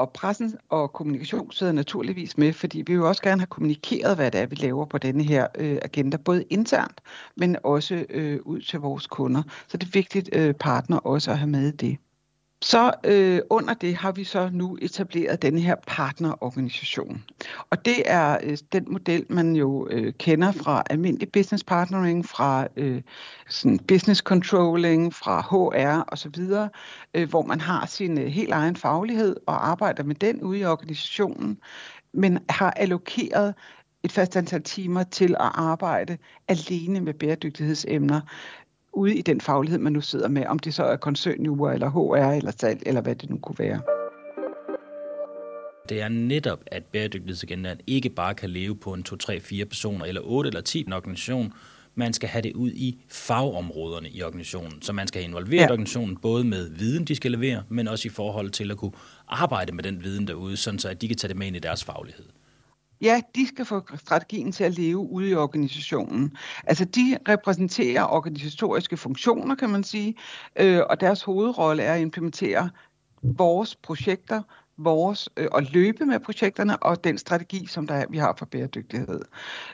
Og 0.00 0.12
pressen 0.12 0.56
og 0.68 0.92
kommunikation 0.92 1.52
sidder 1.52 1.72
naturligvis 1.72 2.38
med, 2.38 2.52
fordi 2.52 2.78
vi 2.78 2.84
vil 2.86 2.94
jo 2.94 3.08
også 3.08 3.22
gerne 3.22 3.40
have 3.40 3.46
kommunikeret, 3.46 4.16
hvad 4.16 4.30
det 4.30 4.40
er, 4.40 4.46
vi 4.46 4.56
laver 4.56 4.84
på 4.84 4.98
denne 4.98 5.22
her 5.22 5.46
øh, 5.58 5.78
agenda, 5.82 6.16
både 6.16 6.44
internt, 6.50 7.00
men 7.36 7.56
også 7.64 8.06
øh, 8.10 8.40
ud 8.44 8.60
til 8.60 8.80
vores 8.80 9.06
kunder. 9.06 9.42
Så 9.68 9.76
det 9.76 9.86
er 9.86 9.90
vigtigt 9.92 10.30
øh, 10.32 10.54
partner 10.54 10.96
også 10.96 11.30
at 11.30 11.38
have 11.38 11.50
med 11.50 11.72
det. 11.72 11.98
Så 12.62 12.92
øh, 13.04 13.40
under 13.50 13.74
det 13.74 13.96
har 13.96 14.12
vi 14.12 14.24
så 14.24 14.50
nu 14.52 14.78
etableret 14.82 15.42
den 15.42 15.58
her 15.58 15.74
partnerorganisation. 15.86 17.24
Og 17.70 17.84
det 17.84 18.02
er 18.06 18.38
øh, 18.42 18.58
den 18.72 18.86
model, 18.90 19.26
man 19.28 19.56
jo 19.56 19.88
øh, 19.90 20.12
kender 20.12 20.52
fra 20.52 20.82
almindelig 20.90 21.32
business 21.32 21.64
partnering, 21.64 22.26
fra 22.26 22.66
øh, 22.76 23.02
sådan 23.48 23.78
business 23.78 24.20
controlling, 24.20 25.14
fra 25.14 25.40
HR 25.40 26.04
osv., 26.08 26.44
øh, 27.14 27.28
hvor 27.28 27.42
man 27.42 27.60
har 27.60 27.86
sin 27.86 28.18
øh, 28.18 28.26
helt 28.26 28.52
egen 28.52 28.76
faglighed 28.76 29.36
og 29.46 29.68
arbejder 29.68 30.02
med 30.02 30.14
den 30.14 30.42
ude 30.42 30.58
i 30.58 30.64
organisationen, 30.64 31.58
men 32.14 32.38
har 32.48 32.70
allokeret 32.70 33.54
et 34.02 34.12
fast 34.12 34.36
antal 34.36 34.62
timer 34.62 35.02
til 35.02 35.30
at 35.30 35.50
arbejde 35.54 36.18
alene 36.48 37.00
med 37.00 37.14
bæredygtighedsemner 37.14 38.20
ude 38.92 39.14
i 39.14 39.22
den 39.22 39.40
faglighed, 39.40 39.78
man 39.78 39.92
nu 39.92 40.00
sidder 40.00 40.28
med, 40.28 40.46
om 40.46 40.58
det 40.58 40.74
så 40.74 40.84
er 40.84 40.96
koncernjure, 40.96 41.74
eller 41.74 41.90
HR, 41.90 42.36
eller 42.36 42.52
salg, 42.58 42.82
eller 42.86 43.00
hvad 43.00 43.14
det 43.14 43.30
nu 43.30 43.38
kunne 43.38 43.58
være. 43.58 43.80
Det 45.88 46.02
er 46.02 46.08
netop, 46.08 46.60
at 46.66 46.84
bæredygtighedsagendaen 46.84 47.80
ikke 47.86 48.08
bare 48.08 48.34
kan 48.34 48.50
leve 48.50 48.76
på 48.76 48.92
en 48.92 49.02
2, 49.02 49.16
3, 49.16 49.40
4 49.40 49.64
personer, 49.64 50.04
eller 50.04 50.20
8 50.24 50.48
eller 50.48 50.60
10 50.60 50.84
en 50.86 50.92
organisation. 50.92 51.52
Man 51.94 52.12
skal 52.12 52.28
have 52.28 52.42
det 52.42 52.52
ud 52.54 52.70
i 52.70 53.04
fagområderne 53.08 54.08
i 54.10 54.22
organisationen, 54.22 54.82
så 54.82 54.92
man 54.92 55.08
skal 55.08 55.22
involvere 55.22 55.60
ja. 55.60 55.70
organisationen 55.70 56.16
både 56.16 56.44
med 56.44 56.70
viden, 56.70 57.04
de 57.04 57.16
skal 57.16 57.30
levere, 57.30 57.62
men 57.68 57.88
også 57.88 58.08
i 58.08 58.10
forhold 58.10 58.50
til 58.50 58.70
at 58.70 58.76
kunne 58.76 58.92
arbejde 59.28 59.72
med 59.72 59.84
den 59.84 60.04
viden 60.04 60.26
derude, 60.26 60.56
sådan 60.56 60.78
så 60.78 60.88
at 60.88 61.00
de 61.00 61.08
kan 61.08 61.16
tage 61.16 61.28
det 61.28 61.36
med 61.36 61.46
ind 61.46 61.56
i 61.56 61.58
deres 61.58 61.84
faglighed. 61.84 62.24
Ja, 63.00 63.20
de 63.34 63.46
skal 63.46 63.64
få 63.64 63.82
strategien 63.96 64.52
til 64.52 64.64
at 64.64 64.78
leve 64.78 64.98
ude 64.98 65.30
i 65.30 65.34
organisationen. 65.34 66.36
Altså, 66.64 66.84
de 66.84 67.18
repræsenterer 67.28 68.04
organisatoriske 68.04 68.96
funktioner, 68.96 69.54
kan 69.54 69.70
man 69.70 69.84
sige, 69.84 70.14
øh, 70.56 70.80
og 70.90 71.00
deres 71.00 71.22
hovedrolle 71.22 71.82
er 71.82 71.94
at 71.94 72.00
implementere 72.00 72.70
vores 73.22 73.76
projekter, 73.76 74.42
vores 74.78 75.28
øh, 75.36 75.48
at 75.54 75.72
løbe 75.72 76.06
med 76.06 76.20
projekterne 76.20 76.82
og 76.82 77.04
den 77.04 77.18
strategi, 77.18 77.66
som 77.66 77.86
der 77.86 77.94
er, 77.94 78.04
vi 78.10 78.18
har 78.18 78.34
for 78.38 78.46
bæredygtighed. 78.46 79.20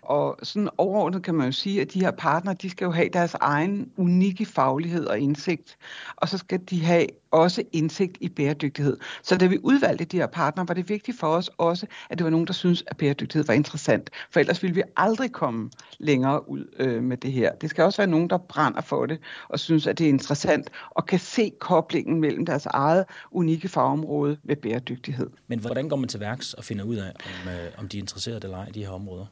Og 0.02 0.38
sådan 0.42 0.68
overordnet 0.78 1.22
kan 1.22 1.34
man 1.34 1.46
jo 1.46 1.52
sige, 1.52 1.80
at 1.80 1.92
de 1.92 2.00
her 2.00 2.10
partnere, 2.10 2.54
de 2.62 2.70
skal 2.70 2.84
jo 2.84 2.90
have 2.90 3.08
deres 3.12 3.34
egen 3.34 3.92
unikke 3.96 4.46
faglighed 4.46 5.06
og 5.06 5.18
indsigt, 5.18 5.76
og 6.16 6.28
så 6.28 6.38
skal 6.38 6.60
de 6.60 6.84
have 6.84 7.06
også 7.30 7.62
indsigt 7.72 8.18
i 8.20 8.28
bæredygtighed. 8.28 8.96
Så 9.22 9.36
da 9.36 9.46
vi 9.46 9.58
udvalgte 9.62 10.04
de 10.04 10.16
her 10.16 10.26
partnere, 10.26 10.68
var 10.68 10.74
det 10.74 10.88
vigtigt 10.88 11.18
for 11.18 11.26
os 11.26 11.50
også, 11.58 11.86
at 12.10 12.18
det 12.18 12.24
var 12.24 12.30
nogen, 12.30 12.46
der 12.46 12.52
synes 12.52 12.84
at 12.86 12.96
bæredygtighed 12.96 13.46
var 13.46 13.54
interessant. 13.54 14.10
For 14.30 14.40
ellers 14.40 14.62
ville 14.62 14.74
vi 14.74 14.82
aldrig 14.96 15.32
komme 15.32 15.70
længere 15.98 16.48
ud 16.48 16.74
øh, 16.78 17.02
med 17.02 17.16
det 17.16 17.32
her. 17.32 17.52
Det 17.52 17.70
skal 17.70 17.84
også 17.84 17.96
være 17.96 18.06
nogen, 18.06 18.30
der 18.30 18.38
brænder 18.38 18.80
for 18.80 19.06
det, 19.06 19.18
og 19.48 19.60
synes, 19.60 19.86
at 19.86 19.98
det 19.98 20.04
er 20.04 20.08
interessant, 20.08 20.70
og 20.90 21.06
kan 21.06 21.18
se 21.18 21.52
koblingen 21.60 22.20
mellem 22.20 22.46
deres 22.46 22.66
eget 22.66 23.04
unikke 23.30 23.68
fagområde 23.68 24.38
med 24.44 24.56
bæredygtighed. 24.56 25.30
Men 25.46 25.58
hvordan 25.58 25.88
går 25.88 25.96
man 25.96 26.08
til 26.08 26.20
værks 26.20 26.54
og 26.54 26.64
finder 26.64 26.84
ud 26.84 26.96
af, 26.96 27.12
om, 27.24 27.48
øh, 27.48 27.72
om 27.78 27.88
de 27.88 27.96
er 27.96 28.00
interesserede 28.00 28.40
eller 28.42 28.58
ej 28.58 28.66
i 28.68 28.72
de 28.72 28.84
her 28.84 28.90
områder? 28.90 29.26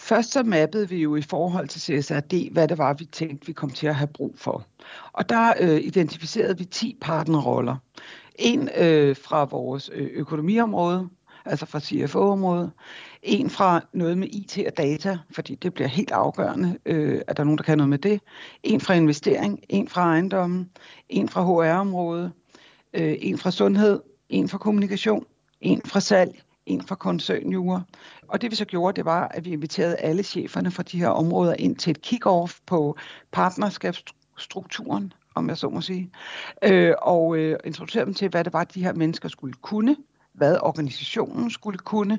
Først 0.00 0.32
så 0.32 0.42
mappede 0.42 0.88
vi 0.88 0.96
jo 0.96 1.16
i 1.16 1.22
forhold 1.22 1.68
til 1.68 1.80
CSRD, 1.80 2.52
hvad 2.52 2.68
det 2.68 2.78
var, 2.78 2.94
vi 2.94 3.04
tænkte, 3.04 3.46
vi 3.46 3.52
kom 3.52 3.70
til 3.70 3.86
at 3.86 3.94
have 3.94 4.08
brug 4.08 4.34
for. 4.36 4.66
Og 5.12 5.28
der 5.28 5.52
øh, 5.60 5.80
identificerede 5.80 6.58
vi 6.58 6.64
10 6.64 6.98
partnerroller. 7.00 7.76
En 8.34 8.68
øh, 8.76 9.16
fra 9.16 9.44
vores 9.44 9.90
øh, 9.94 10.10
økonomiområde, 10.12 11.08
altså 11.44 11.66
fra 11.66 11.80
CFO-området. 11.80 12.70
En 13.22 13.50
fra 13.50 13.80
noget 13.92 14.18
med 14.18 14.28
IT 14.28 14.58
og 14.66 14.76
data, 14.76 15.18
fordi 15.30 15.54
det 15.54 15.74
bliver 15.74 15.88
helt 15.88 16.10
afgørende, 16.10 16.78
øh, 16.86 17.20
at 17.26 17.36
der 17.36 17.42
er 17.42 17.44
nogen, 17.44 17.58
der 17.58 17.64
kan 17.64 17.78
noget 17.78 17.90
med 17.90 17.98
det. 17.98 18.20
En 18.62 18.80
fra 18.80 18.94
investering, 18.94 19.60
en 19.68 19.88
fra 19.88 20.02
ejendommen, 20.02 20.70
en 21.08 21.28
fra 21.28 21.42
HR-området, 21.42 22.32
øh, 22.94 23.14
en 23.18 23.38
fra 23.38 23.50
sundhed, 23.50 24.00
en 24.28 24.48
fra 24.48 24.58
kommunikation, 24.58 25.26
en 25.60 25.82
fra 25.84 26.00
salg, 26.00 26.42
en 26.66 26.82
fra 26.82 26.94
koncernjure. 26.94 27.84
Og 28.28 28.42
det 28.42 28.50
vi 28.50 28.56
så 28.56 28.64
gjorde, 28.64 28.96
det 28.96 29.04
var, 29.04 29.28
at 29.28 29.44
vi 29.44 29.50
inviterede 29.52 29.96
alle 29.96 30.22
cheferne 30.22 30.70
fra 30.70 30.82
de 30.82 30.98
her 30.98 31.08
områder 31.08 31.54
ind 31.58 31.76
til 31.76 31.90
et 31.90 32.06
kick-off 32.06 32.60
på 32.66 32.96
partnerskabsstrukturen, 33.32 35.12
om 35.34 35.48
jeg 35.48 35.58
så 35.58 35.68
må 35.68 35.80
sige, 35.80 36.10
øh, 36.64 36.94
og 37.02 37.36
øh, 37.36 37.58
introducerede 37.64 38.06
dem 38.06 38.14
til, 38.14 38.28
hvad 38.28 38.44
det 38.44 38.52
var, 38.52 38.64
de 38.64 38.84
her 38.84 38.92
mennesker 38.92 39.28
skulle 39.28 39.54
kunne, 39.54 39.96
hvad 40.32 40.58
organisationen 40.62 41.50
skulle 41.50 41.78
kunne, 41.78 42.18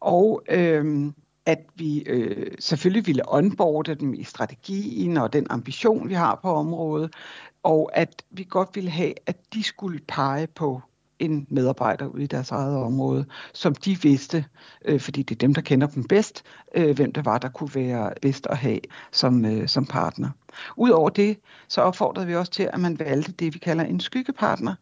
og 0.00 0.42
øh, 0.48 1.12
at 1.46 1.58
vi 1.74 2.02
øh, 2.02 2.50
selvfølgelig 2.58 3.06
ville 3.06 3.22
onboarde 3.34 3.94
dem 3.94 4.14
i 4.14 4.24
strategien 4.24 5.16
og 5.16 5.32
den 5.32 5.46
ambition, 5.50 6.08
vi 6.08 6.14
har 6.14 6.38
på 6.42 6.48
området, 6.48 7.14
og 7.62 7.90
at 7.94 8.22
vi 8.30 8.46
godt 8.48 8.68
ville 8.74 8.90
have, 8.90 9.12
at 9.26 9.36
de 9.54 9.62
skulle 9.62 10.00
pege 10.08 10.46
på 10.46 10.82
en 11.18 11.46
medarbejder 11.50 12.06
ude 12.06 12.22
i 12.22 12.26
deres 12.26 12.50
eget 12.50 12.76
område, 12.76 13.24
som 13.52 13.74
de 13.74 14.02
vidste, 14.02 14.44
øh, 14.84 15.00
fordi 15.00 15.22
det 15.22 15.34
er 15.34 15.38
dem, 15.38 15.54
der 15.54 15.60
kender 15.60 15.86
dem 15.86 16.04
bedst, 16.04 16.42
øh, 16.74 16.96
hvem 16.96 17.12
det 17.12 17.24
var, 17.24 17.38
der 17.38 17.48
kunne 17.48 17.74
være 17.74 18.12
bedst 18.22 18.46
at 18.50 18.56
have 18.56 18.80
som, 19.12 19.44
øh, 19.44 19.68
som 19.68 19.86
partner. 19.86 20.30
Udover 20.76 21.08
det, 21.10 21.38
så 21.68 21.80
opfordrede 21.80 22.26
vi 22.26 22.34
også 22.34 22.52
til, 22.52 22.70
at 22.72 22.80
man 22.80 22.98
valgte 22.98 23.32
det, 23.32 23.54
vi 23.54 23.58
kalder 23.58 23.84
en 23.84 24.00
skyggepartner, 24.00 24.74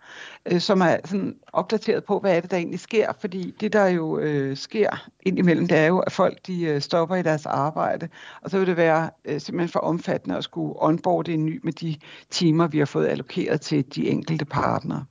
øh, 0.47 0.61
som 0.61 0.81
er 0.81 0.97
sådan 1.05 1.37
opdateret 1.53 2.05
på, 2.05 2.19
hvad 2.19 2.37
er 2.37 2.41
det, 2.41 2.51
der 2.51 2.57
egentlig 2.57 2.81
sker, 2.81 3.13
fordi 3.21 3.55
det, 3.61 3.73
der 3.73 3.87
jo 3.87 4.19
øh, 4.19 4.57
sker 4.57 5.09
indimellem, 5.23 5.69
det 5.69 5.79
er 5.79 5.87
jo, 5.87 5.99
at 5.99 6.13
folk 6.13 6.47
de 6.47 6.63
øh, 6.63 6.81
stopper 6.81 7.17
i 7.17 7.23
deres 7.23 7.47
arbejde, 7.47 8.09
og 8.43 8.51
så 8.51 8.59
vil 8.59 8.67
det 8.67 8.77
være 8.77 9.11
øh, 9.25 9.41
simpelthen 9.41 9.69
for 9.69 9.81
omfattende 9.81 10.37
at 10.37 10.45
skulle 10.45 10.75
onboarde 10.77 11.33
en 11.33 11.47
ny 11.47 11.61
med 11.65 11.73
de 11.73 11.97
timer, 12.31 12.67
vi 12.67 12.79
har 12.79 12.87
fået 12.87 13.09
allokeret 13.09 13.61
til 13.61 13.95
de 13.95 14.09
enkelte 14.09 14.45
partnere. 14.45 15.05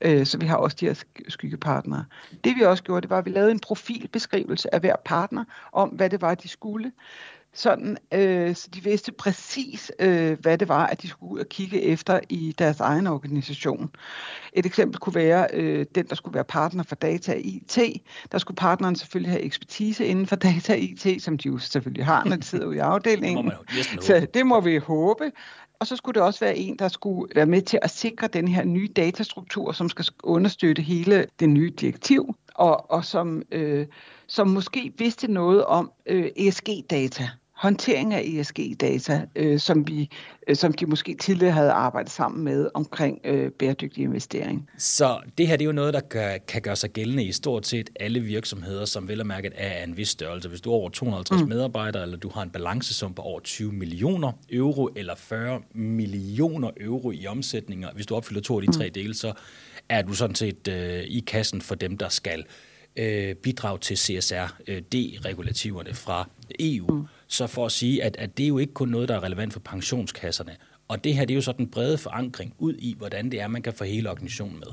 Øh, 0.00 0.26
så 0.26 0.38
vi 0.38 0.46
har 0.46 0.56
også 0.56 0.76
de 0.80 0.86
her 0.86 1.02
skyggepartnere. 1.28 2.04
Det 2.44 2.56
vi 2.56 2.62
også 2.62 2.82
gjorde, 2.82 3.00
det 3.00 3.10
var, 3.10 3.18
at 3.18 3.24
vi 3.24 3.30
lavede 3.30 3.50
en 3.50 3.60
profilbeskrivelse 3.60 4.74
af 4.74 4.80
hver 4.80 4.96
partner, 5.04 5.44
om 5.72 5.88
hvad 5.88 6.10
det 6.10 6.20
var, 6.20 6.34
de 6.34 6.48
skulle 6.48 6.92
sådan, 7.54 7.96
øh, 8.12 8.54
så 8.54 8.68
de 8.74 8.82
vidste 8.82 9.12
præcis, 9.12 9.92
øh, 9.98 10.40
hvad 10.40 10.58
det 10.58 10.68
var, 10.68 10.86
at 10.86 11.02
de 11.02 11.08
skulle 11.08 11.32
ud 11.32 11.38
og 11.38 11.46
kigge 11.48 11.82
efter 11.82 12.20
i 12.28 12.54
deres 12.58 12.80
egen 12.80 13.06
organisation. 13.06 13.90
Et 14.52 14.66
eksempel 14.66 15.00
kunne 15.00 15.14
være 15.14 15.46
øh, 15.52 15.86
den, 15.94 16.06
der 16.06 16.14
skulle 16.14 16.34
være 16.34 16.44
partner 16.44 16.82
for 16.82 16.94
data 16.94 17.32
og 17.32 17.40
IT. 17.40 17.78
Der 18.32 18.38
skulle 18.38 18.56
partneren 18.56 18.96
selvfølgelig 18.96 19.30
have 19.30 19.42
ekspertise 19.42 20.06
inden 20.06 20.26
for 20.26 20.36
data 20.50 20.72
og 20.72 20.78
IT, 20.78 21.22
som 21.22 21.38
de 21.38 21.48
jo 21.48 21.58
selvfølgelig 21.58 22.04
har, 22.04 22.24
når 22.24 22.36
de 22.36 22.42
sidder 22.42 22.66
ude 22.66 22.76
i 22.76 22.78
afdelingen. 22.80 23.52
det 23.70 24.04
så 24.04 24.26
det 24.34 24.46
må 24.46 24.60
vi 24.60 24.76
håbe. 24.76 25.32
Og 25.80 25.86
så 25.86 25.96
skulle 25.96 26.14
det 26.14 26.22
også 26.22 26.40
være 26.40 26.56
en, 26.56 26.76
der 26.78 26.88
skulle 26.88 27.34
være 27.34 27.46
med 27.46 27.62
til 27.62 27.78
at 27.82 27.90
sikre 27.90 28.26
den 28.26 28.48
her 28.48 28.64
nye 28.64 28.88
datastruktur, 28.96 29.72
som 29.72 29.88
skal 29.88 30.04
understøtte 30.22 30.82
hele 30.82 31.26
det 31.40 31.48
nye 31.48 31.72
direktiv, 31.80 32.34
og, 32.54 32.90
og 32.90 33.04
som, 33.04 33.42
øh, 33.52 33.86
som 34.30 34.48
måske 34.48 34.92
vidste 34.98 35.32
noget 35.32 35.64
om 35.64 35.92
øh, 36.06 36.30
ESG-data 36.36 37.28
håndtering 37.60 38.14
af 38.14 38.22
ESG-data, 38.24 39.26
øh, 39.36 39.58
som, 39.58 39.88
vi, 39.88 40.10
øh, 40.48 40.56
som 40.56 40.72
de 40.72 40.86
måske 40.86 41.16
tidligere 41.20 41.52
havde 41.52 41.70
arbejdet 41.70 42.12
sammen 42.12 42.44
med 42.44 42.68
omkring 42.74 43.20
øh, 43.24 43.50
bæredygtig 43.50 44.02
investering. 44.02 44.68
Så 44.78 45.20
det 45.38 45.48
her 45.48 45.56
det 45.56 45.64
er 45.64 45.66
jo 45.66 45.72
noget, 45.72 45.94
der 45.94 46.00
kan, 46.00 46.40
kan 46.48 46.62
gøre 46.62 46.76
sig 46.76 46.90
gældende 46.90 47.24
i 47.24 47.32
stort 47.32 47.66
set 47.66 47.90
alle 48.00 48.20
virksomheder, 48.20 48.84
som 48.84 49.08
vel 49.08 49.20
og 49.20 49.26
mærket 49.26 49.52
er 49.56 49.70
af 49.70 49.84
en 49.84 49.96
vis 49.96 50.08
størrelse. 50.08 50.48
Hvis 50.48 50.60
du 50.60 50.70
er 50.70 50.74
over 50.74 50.88
250 50.90 51.42
mm. 51.42 51.48
medarbejdere, 51.48 52.02
eller 52.02 52.16
du 52.16 52.30
har 52.34 52.42
en 52.42 52.50
balancesum 52.50 53.14
på 53.14 53.22
over 53.22 53.40
20 53.40 53.72
millioner 53.72 54.32
euro, 54.50 54.88
eller 54.96 55.14
40 55.14 55.60
millioner 55.74 56.70
euro 56.80 57.10
i 57.10 57.26
omsætninger, 57.26 57.88
hvis 57.94 58.06
du 58.06 58.14
opfylder 58.14 58.40
to 58.40 58.60
af 58.60 58.66
de 58.66 58.72
tre 58.72 58.86
mm. 58.86 58.92
dele, 58.92 59.14
så 59.14 59.32
er 59.88 60.02
du 60.02 60.14
sådan 60.14 60.34
set 60.34 60.68
øh, 60.68 61.02
i 61.02 61.24
kassen 61.26 61.60
for 61.60 61.74
dem, 61.74 61.98
der 61.98 62.08
skal 62.08 62.40
øh, 62.40 62.44
bidrage 63.42 63.78
til 63.78 63.96
CSR-D-regulativerne 63.96 65.88
øh, 65.88 65.94
fra 65.94 66.28
EU. 66.60 66.94
Mm. 66.94 67.06
Så 67.26 67.46
for 67.46 67.66
at 67.66 67.72
sige, 67.72 68.04
at, 68.04 68.16
at 68.16 68.38
det 68.38 68.44
er 68.44 68.48
jo 68.48 68.58
ikke 68.58 68.72
kun 68.72 68.88
noget, 68.88 69.08
der 69.08 69.16
er 69.16 69.22
relevant 69.22 69.52
for 69.52 69.60
pensionskasserne. 69.60 70.56
Og 70.88 71.04
det 71.04 71.14
her, 71.14 71.24
det 71.24 71.34
er 71.34 71.36
jo 71.36 71.40
så 71.40 71.52
den 71.52 71.70
brede 71.70 71.98
forankring 71.98 72.54
ud 72.58 72.74
i, 72.78 72.94
hvordan 72.98 73.30
det 73.30 73.40
er, 73.40 73.48
man 73.48 73.62
kan 73.62 73.72
få 73.72 73.84
hele 73.84 74.10
organisationen 74.10 74.58
med. 74.58 74.68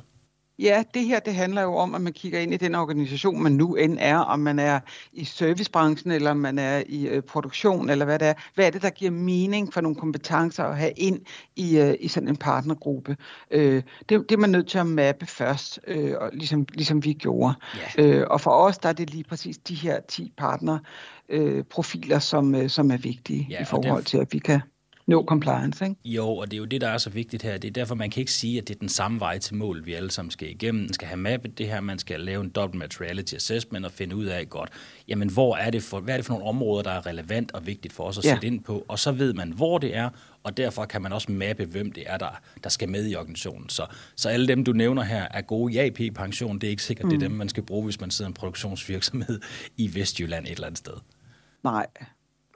Ja, 0.59 0.83
det 0.93 1.05
her 1.05 1.19
det 1.19 1.35
handler 1.35 1.61
jo 1.61 1.75
om, 1.75 1.95
at 1.95 2.01
man 2.01 2.13
kigger 2.13 2.39
ind 2.39 2.53
i 2.53 2.57
den 2.57 2.75
organisation, 2.75 3.43
man 3.43 3.51
nu 3.51 3.75
end 3.75 3.97
er, 3.99 4.17
om 4.17 4.39
man 4.39 4.59
er 4.59 4.79
i 5.13 5.23
servicebranchen, 5.23 6.11
eller 6.11 6.31
om 6.31 6.37
man 6.37 6.59
er 6.59 6.83
i 6.89 7.07
øh, 7.07 7.23
produktion, 7.23 7.89
eller 7.89 8.05
hvad 8.05 8.19
det 8.19 8.27
er. 8.27 8.33
Hvad 8.55 8.65
er 8.67 8.69
det, 8.69 8.81
der 8.81 8.89
giver 8.89 9.11
mening 9.11 9.73
for 9.73 9.81
nogle 9.81 9.95
kompetencer 9.95 10.63
at 10.63 10.77
have 10.77 10.91
ind 10.91 11.19
i, 11.55 11.79
øh, 11.79 11.95
i 11.99 12.07
sådan 12.07 12.29
en 12.29 12.37
partnergruppe? 12.37 13.17
Øh, 13.51 13.83
det, 14.09 14.29
det 14.29 14.31
er 14.31 14.37
man 14.37 14.49
nødt 14.49 14.67
til 14.67 14.77
at 14.77 14.87
mappe 14.87 15.25
først, 15.25 15.79
øh, 15.87 16.13
og 16.19 16.29
ligesom, 16.33 16.65
ligesom 16.73 17.03
vi 17.03 17.13
gjorde. 17.13 17.53
Yeah. 17.99 18.19
Øh, 18.19 18.27
og 18.29 18.41
for 18.41 18.51
os, 18.51 18.77
der 18.77 18.89
er 18.89 18.93
det 18.93 19.09
lige 19.09 19.23
præcis 19.23 19.57
de 19.57 19.75
her 19.75 19.99
10 19.99 20.33
partnerprofiler, 20.37 22.19
som, 22.19 22.55
øh, 22.55 22.69
som 22.69 22.91
er 22.91 22.97
vigtige 22.97 23.47
ja, 23.49 23.61
i 23.61 23.65
forhold 23.65 24.03
til, 24.03 24.17
at 24.17 24.33
vi 24.33 24.39
kan 24.39 24.61
no 25.07 25.23
compliance. 25.27 25.85
Ikke? 25.85 25.95
Jo, 26.05 26.29
og 26.29 26.51
det 26.51 26.57
er 26.57 26.59
jo 26.59 26.65
det, 26.65 26.81
der 26.81 26.87
er 26.87 26.97
så 26.97 27.09
vigtigt 27.09 27.43
her. 27.43 27.57
Det 27.57 27.67
er 27.67 27.71
derfor, 27.71 27.95
man 27.95 28.09
kan 28.09 28.21
ikke 28.21 28.31
sige, 28.31 28.57
at 28.57 28.67
det 28.67 28.75
er 28.75 28.79
den 28.79 28.89
samme 28.89 29.19
vej 29.19 29.37
til 29.37 29.55
mål, 29.55 29.85
vi 29.85 29.93
alle 29.93 30.11
sammen 30.11 30.31
skal 30.31 30.49
igennem. 30.49 30.81
Man 30.81 30.93
skal 30.93 31.07
have 31.07 31.17
mappet 31.17 31.57
det 31.57 31.67
her, 31.67 31.81
man 31.81 31.99
skal 31.99 32.19
lave 32.19 32.43
en 32.43 32.49
double 32.49 32.79
materiality 32.79 33.33
assessment 33.35 33.85
og 33.85 33.91
finde 33.91 34.15
ud 34.15 34.25
af 34.25 34.49
godt, 34.49 34.69
jamen 35.07 35.29
hvor 35.29 35.55
er 35.55 35.69
det 35.69 35.83
for, 35.83 35.99
hvad 35.99 36.13
er 36.13 36.17
det 36.17 36.25
for 36.25 36.33
nogle 36.33 36.45
områder, 36.45 36.83
der 36.83 36.91
er 36.91 37.05
relevant 37.05 37.51
og 37.51 37.65
vigtigt 37.65 37.93
for 37.93 38.03
os 38.03 38.17
at 38.17 38.25
ja. 38.25 38.33
sætte 38.33 38.47
ind 38.47 38.63
på, 38.63 38.85
og 38.87 38.99
så 38.99 39.11
ved 39.11 39.33
man, 39.33 39.51
hvor 39.51 39.77
det 39.77 39.95
er, 39.95 40.09
og 40.43 40.57
derfor 40.57 40.85
kan 40.85 41.01
man 41.01 41.13
også 41.13 41.31
mappe, 41.31 41.65
hvem 41.65 41.91
det 41.91 42.03
er, 42.07 42.17
der, 42.17 42.39
der 42.63 42.69
skal 42.69 42.89
med 42.89 43.09
i 43.09 43.15
organisationen. 43.15 43.69
Så, 43.69 43.85
så 44.15 44.29
alle 44.29 44.47
dem, 44.47 44.63
du 44.63 44.71
nævner 44.71 45.03
her, 45.03 45.27
er 45.31 45.41
gode 45.41 45.73
i 45.73 45.77
AP-pension. 45.77 46.59
Det 46.59 46.67
er 46.67 46.71
ikke 46.71 46.83
sikkert, 46.83 47.05
mm. 47.05 47.09
det 47.09 47.15
er 47.15 47.27
mm. 47.27 47.31
dem, 47.31 47.37
man 47.37 47.49
skal 47.49 47.63
bruge, 47.63 47.83
hvis 47.83 47.99
man 47.99 48.11
sidder 48.11 48.29
i 48.29 48.31
en 48.31 48.33
produktionsvirksomhed 48.33 49.41
i 49.77 49.95
Vestjylland 49.95 50.45
et 50.45 50.51
eller 50.51 50.67
andet 50.67 50.77
sted. 50.77 50.93
Nej, 51.63 51.87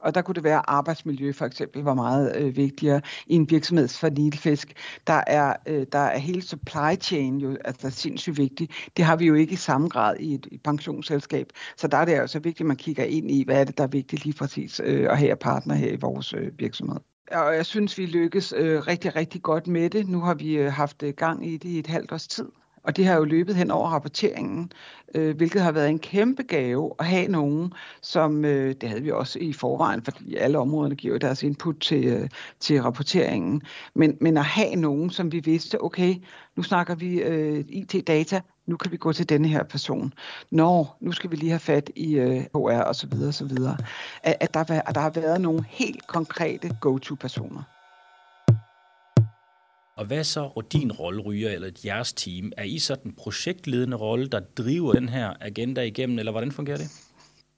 og 0.02 0.16
der 0.16 0.22
kunne 0.22 0.36
det 0.36 0.44
være, 0.44 0.70
arbejdsmiljø 0.70 1.32
for 1.32 1.46
eksempel 1.46 1.84
var 1.84 1.94
meget 1.94 2.36
øh, 2.36 2.58
vigtigere 2.58 3.02
i 3.28 3.36
en 3.36 3.50
virksomheds 3.50 4.00
fornilfisk. 4.00 4.74
Der 5.08 5.22
er, 5.28 5.54
øh, 5.68 5.86
der 5.92 6.00
er 6.00 6.18
hele 6.18 6.42
supply 6.42 6.96
chain 7.02 7.38
jo 7.38 7.58
altså 7.66 7.90
sindssygt 7.90 8.38
vigtigt. 8.38 8.72
Det 8.98 9.06
har 9.06 9.16
vi 9.16 9.26
jo 9.26 9.34
ikke 9.34 9.54
i 9.54 9.56
samme 9.56 9.88
grad 9.88 10.16
i 10.20 10.34
et, 10.34 10.48
et 10.52 10.64
pensionsselskab. 10.64 11.48
Så 11.78 11.88
der 11.88 11.98
er 11.98 12.06
det 12.06 12.14
altså 12.14 12.40
vigtigt, 12.40 12.62
at 12.62 12.66
man 12.66 12.78
kigger 12.78 13.04
ind 13.04 13.32
i, 13.32 13.44
hvad 13.46 13.60
er 13.60 13.64
det, 13.64 13.78
der 13.78 13.84
er 13.84 13.88
vigtigt 13.88 14.26
lige 14.26 14.38
præcis 14.38 14.82
øh, 14.84 15.12
at 15.12 15.18
have 15.18 15.36
partner 15.36 15.76
her 15.76 15.92
i 15.92 15.98
vores 16.02 16.34
øh, 16.34 16.60
virksomhed. 16.60 17.00
Og 17.32 17.56
jeg 17.56 17.66
synes, 17.66 17.98
vi 17.98 18.06
lykkes 18.06 18.54
øh, 18.58 18.88
rigtig, 18.88 19.16
rigtig 19.16 19.42
godt 19.42 19.68
med 19.68 19.90
det. 19.90 20.10
Nu 20.10 20.20
har 20.20 20.34
vi 20.34 20.58
øh, 20.58 20.72
haft 20.72 21.04
øh, 21.04 21.14
gang 21.18 21.48
i 21.48 21.58
det 21.58 21.70
i 21.70 21.80
et 21.80 21.88
halvt 21.88 22.12
års 22.12 22.28
tid. 22.28 22.46
Og 22.84 22.98
det 22.98 23.06
har 23.06 23.16
jo 23.16 23.24
løbet 23.24 23.56
hen 23.56 23.72
over 23.72 23.90
rapporteringen, 23.90 24.72
øh, 25.16 25.36
hvilket 25.38 25.62
har 25.62 25.72
været 25.72 25.90
en 25.90 26.00
kæmpe 26.00 26.44
gave 26.44 26.94
at 27.00 27.06
have 27.06 27.28
nogen, 27.28 27.74
som 28.02 28.46
øh, 28.46 28.76
det 28.82 28.90
havde 28.90 29.04
vi 29.04 29.12
også 29.12 29.40
i 29.40 29.54
forvejen, 29.54 30.04
fordi 30.04 30.36
alle 30.36 30.58
områderne 30.58 30.96
giver 30.96 31.18
deres 31.18 31.44
input 31.44 31.80
til, 31.80 32.06
øh, 32.06 32.30
til 32.60 32.82
rapporteringen. 32.82 33.62
Men, 33.96 34.18
men 34.22 34.38
at 34.38 34.46
have 34.46 34.76
nogen, 34.76 35.10
som 35.10 35.32
vi 35.32 35.40
vidste, 35.40 35.84
okay, 35.84 36.16
nu 36.56 36.64
snakker 36.64 36.96
vi 36.96 37.22
øh, 37.22 37.66
IT-data, 37.70 38.42
nu 38.68 38.78
kan 38.78 38.92
vi 38.92 38.98
gå 38.98 39.14
til 39.14 39.30
denne 39.30 39.48
her 39.48 39.64
person. 39.64 40.14
Nå, 40.52 40.88
nu 41.00 41.12
skal 41.12 41.32
vi 41.32 41.36
lige 41.36 41.50
have 41.50 41.60
fat 41.60 41.90
i 41.96 42.16
øh, 42.16 42.44
HR 42.56 42.82
og 42.82 42.96
så 42.96 43.08
videre, 43.08 43.32
så 43.32 43.46
videre. 43.46 43.78
At, 44.24 44.38
at, 44.40 44.54
der, 44.54 44.60
at 44.60 44.96
der 44.96 45.02
har 45.02 45.10
været 45.10 45.42
nogle 45.42 45.66
helt 45.70 46.08
konkrete 46.08 46.78
go-to-personer. 46.82 47.81
Og 50.02 50.08
hvad 50.08 50.24
så 50.24 50.50
og 50.56 50.74
din 50.74 50.92
rolle, 50.92 51.22
Ryger, 51.22 51.50
eller 51.50 51.70
jeres 51.86 52.14
team? 52.14 52.52
Er 52.58 52.64
I 52.64 52.80
så 52.80 52.96
den 53.04 53.14
projektledende 53.14 53.98
rolle, 53.98 54.28
der 54.28 54.40
driver 54.40 54.94
den 54.94 55.10
her 55.10 55.34
agenda 55.42 55.82
igennem, 55.82 56.20
eller 56.20 56.32
hvordan 56.32 56.52
fungerer 56.52 56.78
det? 56.78 56.88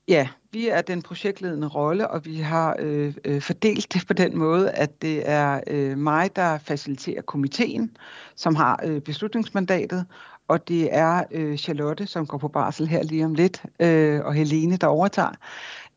Ja, 0.07 0.27
vi 0.51 0.67
er 0.67 0.81
den 0.81 1.01
projektledende 1.01 1.67
rolle, 1.67 2.09
og 2.09 2.25
vi 2.25 2.35
har 2.35 2.75
øh, 2.79 3.13
øh, 3.25 3.41
fordelt 3.41 3.93
det 3.93 4.07
på 4.07 4.13
den 4.13 4.37
måde, 4.37 4.71
at 4.71 5.01
det 5.01 5.29
er 5.29 5.61
øh, 5.67 5.97
mig, 5.97 6.35
der 6.35 6.57
faciliterer 6.57 7.21
komiteen, 7.21 7.97
som 8.35 8.55
har 8.55 8.79
øh, 8.83 9.01
beslutningsmandatet, 9.01 10.05
og 10.47 10.67
det 10.67 10.95
er 10.95 11.23
øh, 11.31 11.57
Charlotte, 11.57 12.07
som 12.07 12.27
går 12.27 12.37
på 12.37 12.47
barsel 12.47 12.87
her 12.87 13.03
lige 13.03 13.25
om 13.25 13.33
lidt, 13.33 13.63
øh, 13.79 14.21
og 14.25 14.33
Helene, 14.33 14.77
der 14.77 14.87
overtager 14.87 15.31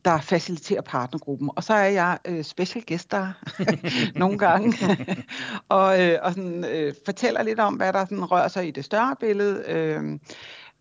der 0.05 0.21
faciliterer 0.21 0.81
partnergruppen. 0.81 1.51
Og 1.57 1.65
så 1.65 1.75
er 1.75 1.89
jeg 1.89 2.19
øh, 2.25 2.45
special 2.45 2.85
guest 2.89 3.11
der 3.11 3.33
nogle 4.19 4.39
gange, 4.39 4.77
og, 5.69 6.03
øh, 6.03 6.19
og 6.23 6.33
sådan, 6.33 6.65
øh, 6.65 6.95
fortæller 7.05 7.43
lidt 7.43 7.61
om, 7.61 7.75
hvad 7.75 7.93
der 7.93 8.05
sådan 8.05 8.25
rører 8.25 8.49
sig 8.49 8.69
i 8.69 8.71
det 8.71 8.85
større 8.85 9.17
billede, 9.21 9.65
øh, 9.69 10.19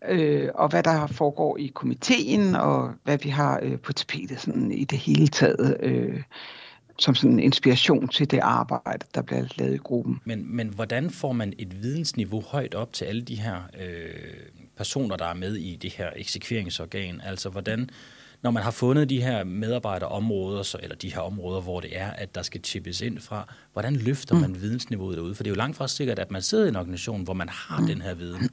øh, 0.08 0.48
og 0.54 0.68
hvad 0.68 0.82
der 0.82 1.06
foregår 1.06 1.58
i 1.58 1.66
komiteen, 1.74 2.56
og 2.56 2.92
hvad 3.04 3.18
vi 3.18 3.28
har 3.28 3.60
øh, 3.62 3.78
på 3.80 3.92
tapetet 3.92 4.40
sådan, 4.40 4.72
i 4.72 4.84
det 4.84 4.98
hele 4.98 5.28
taget. 5.28 5.76
Øh, 5.80 6.22
som 6.98 7.14
sådan 7.14 7.38
inspiration 7.38 8.08
til 8.08 8.30
det 8.30 8.38
arbejde, 8.38 9.06
der 9.14 9.22
bliver 9.22 9.44
lavet 9.58 9.74
i 9.74 9.78
gruppen. 9.78 10.20
Men, 10.24 10.56
men 10.56 10.68
hvordan 10.68 11.10
får 11.10 11.32
man 11.32 11.52
et 11.58 11.82
vidensniveau 11.82 12.40
højt 12.40 12.74
op 12.74 12.92
til 12.92 13.04
alle 13.04 13.22
de 13.22 13.34
her 13.34 13.56
øh, 13.80 14.08
personer, 14.76 15.16
der 15.16 15.26
er 15.26 15.34
med 15.34 15.56
i 15.56 15.76
det 15.76 15.92
her 15.92 16.10
eksekveringsorgan? 16.16 17.20
Altså, 17.24 17.48
hvordan, 17.48 17.90
når 18.46 18.50
man 18.50 18.62
har 18.62 18.70
fundet 18.70 19.10
de 19.10 19.22
her 19.22 19.44
medarbejderområder, 19.44 20.62
så, 20.62 20.78
eller 20.82 20.96
de 20.96 21.14
her 21.14 21.20
områder, 21.20 21.60
hvor 21.60 21.80
det 21.80 21.98
er, 21.98 22.10
at 22.10 22.34
der 22.34 22.42
skal 22.42 22.60
chippes 22.64 23.00
ind 23.00 23.18
fra, 23.18 23.54
hvordan 23.72 23.96
løfter 23.96 24.34
mm. 24.34 24.40
man 24.40 24.60
vidensniveauet 24.60 25.16
derude? 25.16 25.34
For 25.34 25.42
det 25.42 25.50
er 25.50 25.54
jo 25.54 25.58
langt 25.58 25.76
fra 25.76 25.88
sikkert, 25.88 26.18
at 26.18 26.30
man 26.30 26.42
sidder 26.42 26.64
i 26.64 26.68
en 26.68 26.76
organisation, 26.76 27.22
hvor 27.22 27.34
man 27.34 27.48
har 27.48 27.80
mm. 27.80 27.86
den 27.86 28.02
her 28.02 28.14
viden. 28.14 28.50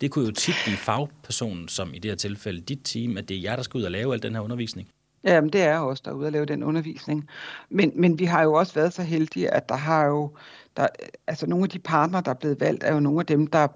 Det 0.00 0.10
kunne 0.10 0.24
jo 0.26 0.30
tit 0.30 0.54
blive 0.64 0.76
fagpersonen, 0.76 1.68
som 1.68 1.94
i 1.94 1.98
det 1.98 2.10
her 2.10 2.16
tilfælde 2.16 2.60
dit 2.60 2.80
team, 2.84 3.16
at 3.16 3.28
det 3.28 3.36
er 3.36 3.40
jer, 3.40 3.56
der 3.56 3.62
skal 3.62 3.78
ud 3.78 3.82
og 3.82 3.90
lave 3.90 4.14
al 4.14 4.22
den 4.22 4.34
her 4.34 4.40
undervisning. 4.40 4.88
Jamen, 5.24 5.50
det 5.50 5.62
er 5.62 5.78
også 5.78 6.02
derude 6.06 6.26
at 6.26 6.32
lave 6.32 6.44
den 6.44 6.62
undervisning. 6.62 7.28
Men, 7.70 7.92
men 7.94 8.18
vi 8.18 8.24
har 8.24 8.42
jo 8.42 8.52
også 8.52 8.74
været 8.74 8.92
så 8.92 9.02
heldige, 9.02 9.54
at 9.54 9.68
der 9.68 9.76
har 9.76 10.06
jo, 10.06 10.36
der, 10.76 10.86
altså 11.26 11.46
nogle 11.46 11.64
af 11.64 11.68
de 11.68 11.78
partnere, 11.78 12.22
der 12.24 12.30
er 12.30 12.34
blevet 12.34 12.60
valgt, 12.60 12.84
er 12.84 12.94
jo 12.94 13.00
nogle 13.00 13.20
af 13.20 13.26
dem, 13.26 13.46
der 13.46 13.68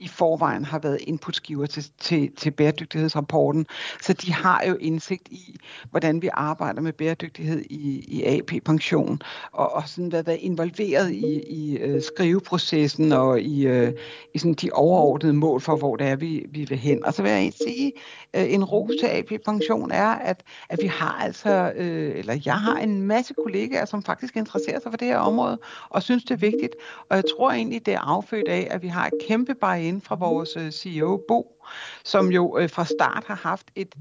i 0.00 0.08
forvejen 0.08 0.64
har 0.64 0.78
været 0.78 0.98
inputgiver 1.00 1.66
til, 1.66 1.90
til, 1.98 2.30
til 2.36 2.50
bæredygtighedsrapporten. 2.50 3.66
Så 4.02 4.12
de 4.12 4.32
har 4.32 4.64
jo 4.68 4.74
indsigt 4.74 5.28
i, 5.30 5.56
hvordan 5.90 6.22
vi 6.22 6.30
arbejder 6.32 6.80
med 6.80 6.92
bæredygtighed 6.92 7.62
i, 7.70 8.04
i 8.08 8.24
AP-pension, 8.24 9.20
og, 9.52 9.74
og 9.74 9.88
sådan 9.88 10.12
været, 10.12 10.26
været 10.26 10.38
involveret 10.40 11.10
i, 11.12 11.42
i 11.48 11.76
øh, 11.76 12.02
skriveprocessen 12.02 13.12
og 13.12 13.40
i, 13.40 13.66
øh, 13.66 13.92
i 14.34 14.38
sådan 14.38 14.54
de 14.54 14.70
overordnede 14.72 15.34
mål 15.34 15.60
for, 15.60 15.76
hvor 15.76 15.96
det 15.96 16.06
er, 16.06 16.16
vi, 16.16 16.46
vi 16.50 16.64
vil 16.64 16.78
hen. 16.78 17.04
Og 17.04 17.14
så 17.14 17.22
vil 17.22 17.30
jeg 17.30 17.52
sige, 17.66 17.92
øh, 18.34 18.52
en 18.52 18.64
ros 18.64 18.92
til 19.00 19.06
AP-pension 19.06 19.90
er, 19.90 20.08
at, 20.08 20.42
at 20.68 20.78
vi 20.82 20.86
har 20.86 21.18
altså, 21.22 21.72
eller 21.76 22.38
jeg 22.44 22.54
har 22.54 22.76
en 22.78 23.02
masse 23.02 23.34
kollegaer, 23.44 23.84
som 23.84 24.02
faktisk 24.02 24.36
interesserer 24.36 24.80
sig 24.80 24.92
for 24.92 24.96
det 24.96 25.08
her 25.08 25.18
område, 25.18 25.58
og 25.88 26.02
synes, 26.02 26.24
det 26.24 26.30
er 26.30 26.38
vigtigt. 26.38 26.74
Og 27.10 27.16
jeg 27.16 27.24
tror 27.36 27.50
egentlig, 27.50 27.86
det 27.86 27.94
er 27.94 28.00
affødt 28.00 28.48
af, 28.48 28.68
at 28.70 28.82
vi 28.82 28.88
har 28.88 29.06
et 29.06 29.12
kæmpe 29.28 29.54
barriere 29.54 29.87
inde 29.88 30.00
fra 30.00 30.14
vores 30.14 30.56
øh, 30.56 30.70
CEO, 30.70 31.24
Bo, 31.28 31.57
som 32.04 32.32
jo 32.32 32.58
øh, 32.58 32.70
fra 32.70 32.84
start 32.84 33.24
har 33.26 33.34
haft 33.34 33.66
et 33.76 33.94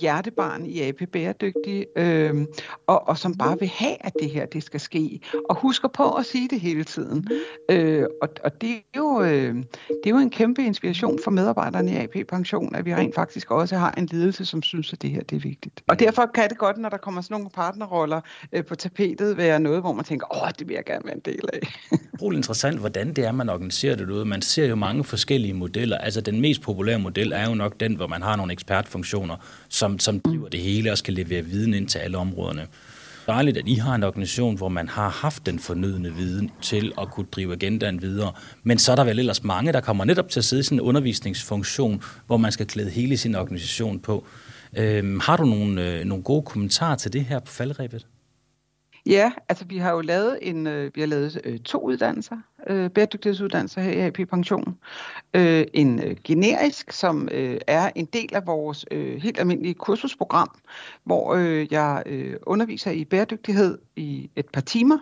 hjertebarn 0.00 0.66
i 0.66 0.80
AP 0.80 1.02
Bæredygtig, 1.12 1.86
øh, 1.96 2.46
og, 2.86 3.08
og 3.08 3.18
som 3.18 3.34
bare 3.34 3.58
vil 3.58 3.68
have, 3.68 3.96
at 4.00 4.12
det 4.20 4.30
her 4.30 4.46
det 4.46 4.62
skal 4.62 4.80
ske, 4.80 5.20
og 5.48 5.56
husker 5.56 5.88
på 5.88 6.12
at 6.12 6.26
sige 6.26 6.48
det 6.48 6.60
hele 6.60 6.84
tiden. 6.84 7.28
Øh, 7.70 8.06
og, 8.22 8.28
og 8.44 8.60
det, 8.60 8.70
er 8.70 8.96
jo, 8.96 9.22
øh, 9.22 9.54
det 9.54 10.06
er 10.06 10.10
jo 10.10 10.18
en 10.18 10.30
kæmpe 10.30 10.64
inspiration 10.64 11.18
for 11.24 11.30
medarbejderne 11.30 11.92
i 11.92 11.96
AP 11.96 12.28
Pension, 12.28 12.74
at 12.74 12.84
vi 12.84 12.94
rent 12.94 13.14
faktisk 13.14 13.50
også 13.50 13.76
har 13.76 13.94
en 13.98 14.08
ledelse, 14.12 14.44
som 14.44 14.62
synes, 14.62 14.92
at 14.92 15.02
det 15.02 15.10
her 15.10 15.22
det 15.22 15.36
er 15.36 15.40
vigtigt. 15.40 15.82
Og 15.88 15.98
derfor 15.98 16.30
kan 16.34 16.48
det 16.48 16.58
godt, 16.58 16.78
når 16.78 16.88
der 16.88 16.96
kommer 16.96 17.20
sådan 17.20 17.34
nogle 17.34 17.50
partnerroller 17.54 18.20
øh, 18.52 18.64
på 18.64 18.74
tapetet, 18.74 19.36
være 19.36 19.60
noget, 19.60 19.80
hvor 19.80 19.92
man 19.92 20.04
tænker, 20.04 20.42
åh, 20.42 20.50
det 20.58 20.68
vil 20.68 20.74
jeg 20.74 20.84
gerne 20.84 21.02
være 21.04 21.14
en 21.14 21.22
del 21.24 21.40
af. 21.52 21.60
Utrolig 22.14 22.36
interessant, 22.36 22.78
hvordan 22.78 23.12
det 23.14 23.24
er, 23.24 23.32
man 23.32 23.48
organiserer 23.48 23.96
det 23.96 24.10
ud. 24.10 24.24
Man 24.24 24.42
ser 24.42 24.66
jo 24.66 24.76
mange 24.76 25.04
forskellige 25.04 25.54
modeller. 25.54 25.98
Altså 25.98 26.20
den 26.20 26.40
mest 26.40 26.62
populære 26.62 26.98
model 27.08 27.32
er 27.32 27.48
jo 27.48 27.54
nok 27.54 27.80
den, 27.80 27.94
hvor 27.94 28.06
man 28.06 28.22
har 28.22 28.36
nogle 28.36 28.52
ekspertfunktioner, 28.52 29.36
som, 29.68 29.98
som 29.98 30.20
driver 30.20 30.48
det 30.48 30.60
hele 30.60 30.92
og 30.92 30.98
skal 30.98 31.14
levere 31.14 31.42
viden 31.42 31.74
ind 31.74 31.88
til 31.88 31.98
alle 31.98 32.18
områderne 32.18 32.66
dejligt, 33.28 33.56
at 33.56 33.68
I 33.68 33.74
har 33.74 33.94
en 33.94 34.02
organisation, 34.02 34.56
hvor 34.56 34.68
man 34.68 34.88
har 34.88 35.08
haft 35.08 35.46
den 35.46 35.58
fornødne 35.58 36.14
viden 36.14 36.50
til 36.62 36.92
at 37.00 37.10
kunne 37.10 37.26
drive 37.32 37.52
agendaen 37.52 38.02
videre. 38.02 38.32
Men 38.62 38.78
så 38.78 38.92
er 38.92 38.96
der 38.96 39.04
vel 39.04 39.18
ellers 39.18 39.44
mange, 39.44 39.72
der 39.72 39.80
kommer 39.80 40.04
netop 40.04 40.28
til 40.28 40.40
at 40.40 40.44
sidde 40.44 40.60
i 40.60 40.62
sådan 40.62 40.78
en 40.78 40.80
undervisningsfunktion, 40.80 42.02
hvor 42.26 42.36
man 42.36 42.52
skal 42.52 42.66
klæde 42.66 42.90
hele 42.90 43.16
sin 43.16 43.34
organisation 43.34 44.00
på. 44.00 44.24
Øhm, 44.76 45.20
har 45.20 45.36
du 45.36 45.44
nogle, 45.44 45.84
øh, 45.84 46.04
nogle 46.04 46.24
gode 46.24 46.42
kommentarer 46.42 46.96
til 46.96 47.12
det 47.12 47.24
her 47.24 47.38
på 47.38 47.52
faldrebet? 47.52 48.06
Ja, 49.08 49.32
altså 49.48 49.64
vi 49.64 49.78
har 49.78 49.92
jo 49.92 50.00
lavet 50.00 50.38
en, 50.42 50.66
øh, 50.66 50.90
vi 50.94 51.00
har 51.00 51.08
lavet 51.08 51.40
øh, 51.44 51.58
to 51.58 51.80
uddannelser, 51.80 52.36
øh, 52.66 52.90
bæredygtighedsuddannelser 52.90 53.80
her 53.80 53.92
i 53.92 54.00
AP 54.00 54.28
Pension. 54.30 54.78
Øh, 55.34 55.64
en 55.74 56.02
øh, 56.02 56.16
generisk, 56.24 56.92
som 56.92 57.28
øh, 57.32 57.60
er 57.66 57.90
en 57.94 58.04
del 58.04 58.34
af 58.34 58.46
vores 58.46 58.84
øh, 58.90 59.22
helt 59.22 59.40
almindelige 59.40 59.74
kursusprogram, 59.74 60.50
hvor 61.04 61.34
øh, 61.34 61.72
jeg 61.72 62.02
øh, 62.06 62.36
underviser 62.46 62.90
i 62.90 63.04
bæredygtighed 63.04 63.78
i 63.96 64.30
et 64.36 64.46
par 64.52 64.60
timer. 64.60 64.98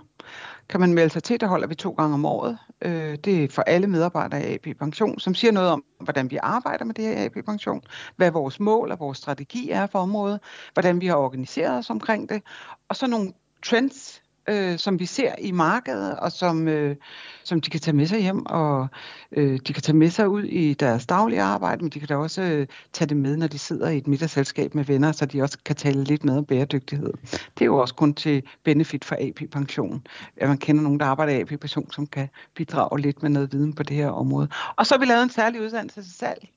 Kan 0.68 0.80
man 0.80 0.94
melde 0.94 1.10
sig 1.10 1.22
til, 1.22 1.40
der 1.40 1.46
holder 1.46 1.66
vi 1.66 1.74
to 1.74 1.90
gange 1.90 2.14
om 2.14 2.24
året. 2.24 2.58
Øh, 2.82 3.16
det 3.24 3.44
er 3.44 3.48
for 3.48 3.62
alle 3.62 3.86
medarbejdere 3.86 4.50
i 4.50 4.54
AP 4.54 4.78
Pension, 4.78 5.18
som 5.18 5.34
siger 5.34 5.52
noget 5.52 5.70
om, 5.70 5.84
hvordan 6.00 6.30
vi 6.30 6.38
arbejder 6.42 6.84
med 6.84 6.94
det 6.94 7.04
her 7.04 7.12
i 7.12 7.24
AP 7.24 7.44
Pension, 7.46 7.82
hvad 8.16 8.30
vores 8.30 8.60
mål 8.60 8.90
og 8.92 9.00
vores 9.00 9.18
strategi 9.18 9.70
er 9.70 9.86
for 9.86 9.98
området, 9.98 10.40
hvordan 10.72 11.00
vi 11.00 11.06
har 11.06 11.16
organiseret 11.16 11.78
os 11.78 11.90
omkring 11.90 12.28
det, 12.28 12.42
og 12.88 12.96
så 12.96 13.06
nogle 13.06 13.32
trends, 13.66 14.22
øh, 14.48 14.78
som 14.78 14.98
vi 14.98 15.06
ser 15.06 15.34
i 15.38 15.50
markedet, 15.50 16.16
og 16.16 16.32
som, 16.32 16.68
øh, 16.68 16.96
som 17.44 17.60
de 17.60 17.70
kan 17.70 17.80
tage 17.80 17.96
med 17.96 18.06
sig 18.06 18.22
hjem, 18.22 18.46
og 18.46 18.88
øh, 19.32 19.58
de 19.66 19.72
kan 19.72 19.82
tage 19.82 19.96
med 19.96 20.10
sig 20.10 20.28
ud 20.28 20.42
i 20.42 20.74
deres 20.74 21.06
daglige 21.06 21.42
arbejde, 21.42 21.82
men 21.82 21.90
de 21.90 21.98
kan 21.98 22.08
da 22.08 22.16
også 22.16 22.42
øh, 22.42 22.66
tage 22.92 23.08
det 23.08 23.16
med, 23.16 23.36
når 23.36 23.46
de 23.46 23.58
sidder 23.58 23.88
i 23.88 23.96
et 23.96 24.06
middagsselskab 24.06 24.74
med 24.74 24.84
venner, 24.84 25.12
så 25.12 25.26
de 25.26 25.42
også 25.42 25.58
kan 25.64 25.76
tale 25.76 26.04
lidt 26.04 26.24
med 26.24 26.38
om 26.38 26.44
bæredygtighed. 26.44 27.12
Det 27.30 27.60
er 27.60 27.64
jo 27.66 27.76
også 27.76 27.94
kun 27.94 28.14
til 28.14 28.42
benefit 28.64 29.04
for 29.04 29.16
AP 29.20 29.50
Pension, 29.50 30.06
at 30.36 30.48
man 30.48 30.58
kender 30.58 30.82
nogen, 30.82 31.00
der 31.00 31.06
arbejder 31.06 31.32
i 31.32 31.40
AP 31.40 31.60
Pension, 31.60 31.92
som 31.92 32.06
kan 32.06 32.28
bidrage 32.54 33.00
lidt 33.00 33.22
med 33.22 33.30
noget 33.30 33.52
viden 33.52 33.72
på 33.72 33.82
det 33.82 33.96
her 33.96 34.08
område. 34.08 34.48
Og 34.76 34.86
så 34.86 34.94
har 34.94 34.98
vi 34.98 35.06
lavet 35.06 35.22
en 35.22 35.30
særlig 35.30 35.60
uddannelse 35.60 36.02
til 36.02 36.12
salg 36.12 36.48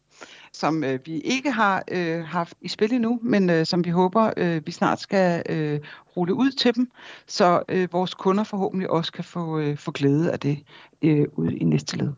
som 0.54 0.84
øh, 0.84 1.00
vi 1.06 1.20
ikke 1.20 1.52
har 1.52 1.84
øh, 1.92 2.24
haft 2.24 2.54
i 2.62 2.68
spil 2.68 2.94
endnu, 2.94 3.20
men 3.24 3.50
øh, 3.50 3.66
som 3.66 3.86
vi 3.86 3.90
håber, 3.90 4.32
øh, 4.38 4.62
vi 4.66 4.72
snart 4.72 5.02
skal 5.02 5.44
øh, 5.50 5.80
rulle 6.18 6.34
ud 6.34 6.52
til 6.52 6.76
dem, 6.76 6.92
så 7.28 7.64
øh, 7.70 7.88
vores 7.92 8.14
kunder 8.14 8.44
forhåbentlig 8.44 8.90
også 8.90 9.12
kan 9.12 9.24
få, 9.24 9.60
øh, 9.60 9.78
få 9.78 9.92
glæde 9.92 10.32
af 10.32 10.40
det 10.40 10.60
øh, 11.02 11.28
ud 11.36 11.52
i 11.52 11.64
næste 11.64 11.98
led. 11.98 12.10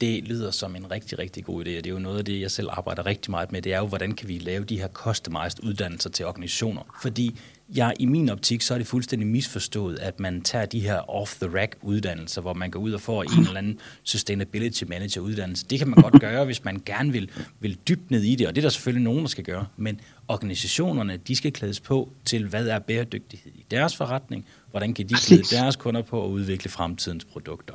Det 0.00 0.28
lyder 0.28 0.50
som 0.50 0.76
en 0.76 0.90
rigtig, 0.90 1.18
rigtig 1.18 1.44
god 1.44 1.64
idé, 1.64 1.78
og 1.78 1.84
det 1.84 1.86
er 1.86 1.90
jo 1.90 1.98
noget 1.98 2.18
af 2.18 2.24
det, 2.24 2.40
jeg 2.40 2.50
selv 2.50 2.68
arbejder 2.70 3.06
rigtig 3.06 3.30
meget 3.30 3.52
med. 3.52 3.62
Det 3.62 3.72
er 3.74 3.78
jo, 3.78 3.86
hvordan 3.86 4.12
kan 4.12 4.28
vi 4.28 4.38
lave 4.38 4.64
de 4.64 4.78
her 4.78 4.88
customized 4.88 5.64
uddannelser 5.64 6.10
til 6.10 6.26
organisationer? 6.26 6.82
Fordi 7.02 7.40
Ja, 7.76 7.90
i 8.00 8.06
min 8.06 8.28
optik, 8.28 8.62
så 8.62 8.74
er 8.74 8.78
det 8.78 8.86
fuldstændig 8.86 9.28
misforstået, 9.28 9.98
at 9.98 10.20
man 10.20 10.42
tager 10.42 10.66
de 10.66 10.80
her 10.80 11.10
off-the-rack 11.10 11.76
uddannelser, 11.82 12.40
hvor 12.40 12.54
man 12.54 12.70
går 12.70 12.80
ud 12.80 12.92
og 12.92 13.00
får 13.00 13.22
en 13.22 13.38
eller 13.38 13.56
anden 13.56 13.78
sustainability 14.02 14.84
manager 14.84 15.20
uddannelse. 15.20 15.66
Det 15.70 15.78
kan 15.78 15.88
man 15.88 16.02
godt 16.02 16.20
gøre, 16.20 16.44
hvis 16.44 16.64
man 16.64 16.82
gerne 16.86 17.12
vil, 17.12 17.30
vil 17.60 17.78
dybt 17.88 18.10
ned 18.10 18.22
i 18.22 18.34
det, 18.34 18.46
og 18.46 18.54
det 18.54 18.60
er 18.60 18.62
der 18.62 18.70
selvfølgelig 18.70 19.04
nogen, 19.04 19.20
der 19.20 19.28
skal 19.28 19.44
gøre. 19.44 19.66
Men 19.76 20.00
organisationerne, 20.28 21.16
de 21.16 21.36
skal 21.36 21.52
klædes 21.52 21.80
på 21.80 22.12
til, 22.24 22.46
hvad 22.46 22.68
er 22.68 22.78
bæredygtighed 22.78 23.52
i 23.54 23.64
deres 23.70 23.96
forretning, 23.96 24.46
hvordan 24.70 24.94
kan 24.94 25.08
de 25.08 25.14
klæde 25.14 25.42
deres 25.42 25.76
kunder 25.76 26.02
på 26.02 26.24
at 26.24 26.28
udvikle 26.28 26.70
fremtidens 26.70 27.24
produkter. 27.24 27.74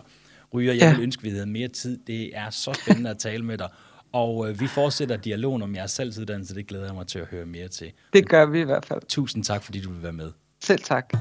Ryger, 0.53 0.73
jeg 0.73 0.95
vil 0.95 1.03
ønske, 1.03 1.19
at 1.19 1.23
vi 1.23 1.29
havde 1.29 1.45
mere 1.45 1.67
tid. 1.67 1.99
Det 2.07 2.37
er 2.37 2.49
så 2.49 2.79
spændende 2.83 3.09
at 3.09 3.17
tale 3.17 3.45
med 3.45 3.57
dig. 3.57 3.69
Og 4.11 4.49
øh, 4.49 4.59
vi 4.59 4.67
fortsætter 4.67 5.17
dialogen 5.17 5.61
om 5.61 5.75
jeres 5.75 5.91
salgsuddannelse. 5.91 6.55
Det 6.55 6.67
glæder 6.67 6.85
jeg 6.85 6.95
mig 6.95 7.07
til 7.07 7.19
at 7.19 7.25
høre 7.25 7.45
mere 7.45 7.67
til. 7.67 7.91
Det 8.13 8.29
gør 8.29 8.45
vi 8.45 8.61
i 8.61 8.63
hvert 8.63 8.85
fald. 8.85 9.01
Tusind 9.07 9.43
tak, 9.43 9.63
fordi 9.63 9.81
du 9.81 9.91
vil 9.91 10.03
være 10.03 10.13
med. 10.13 10.31
Selv 10.59 10.79
tak. 10.79 11.13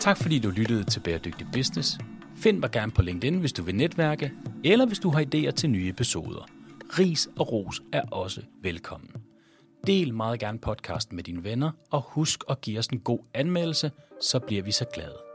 Tak 0.00 0.16
fordi 0.16 0.38
du 0.38 0.50
lyttede 0.50 0.84
til 0.84 1.00
Bæredygtig 1.00 1.46
Business. 1.52 1.98
Find 2.36 2.58
mig 2.58 2.70
gerne 2.70 2.92
på 2.92 3.02
LinkedIn, 3.02 3.38
hvis 3.38 3.52
du 3.52 3.62
vil 3.62 3.74
netværke, 3.74 4.32
eller 4.64 4.86
hvis 4.86 4.98
du 4.98 5.10
har 5.10 5.24
idéer 5.24 5.50
til 5.50 5.70
nye 5.70 5.88
episoder. 5.88 6.48
Ris 6.98 7.28
og 7.38 7.52
ros 7.52 7.82
er 7.92 8.02
også 8.10 8.42
velkommen. 8.62 9.10
Del 9.86 10.14
meget 10.14 10.40
gerne 10.40 10.58
podcasten 10.58 11.16
med 11.16 11.24
dine 11.24 11.44
venner, 11.44 11.70
og 11.90 12.02
husk 12.02 12.44
at 12.50 12.60
give 12.60 12.78
os 12.78 12.86
en 12.86 13.00
god 13.00 13.18
anmeldelse, 13.34 13.90
så 14.22 14.38
bliver 14.38 14.62
vi 14.62 14.72
så 14.72 14.84
glade. 14.94 15.27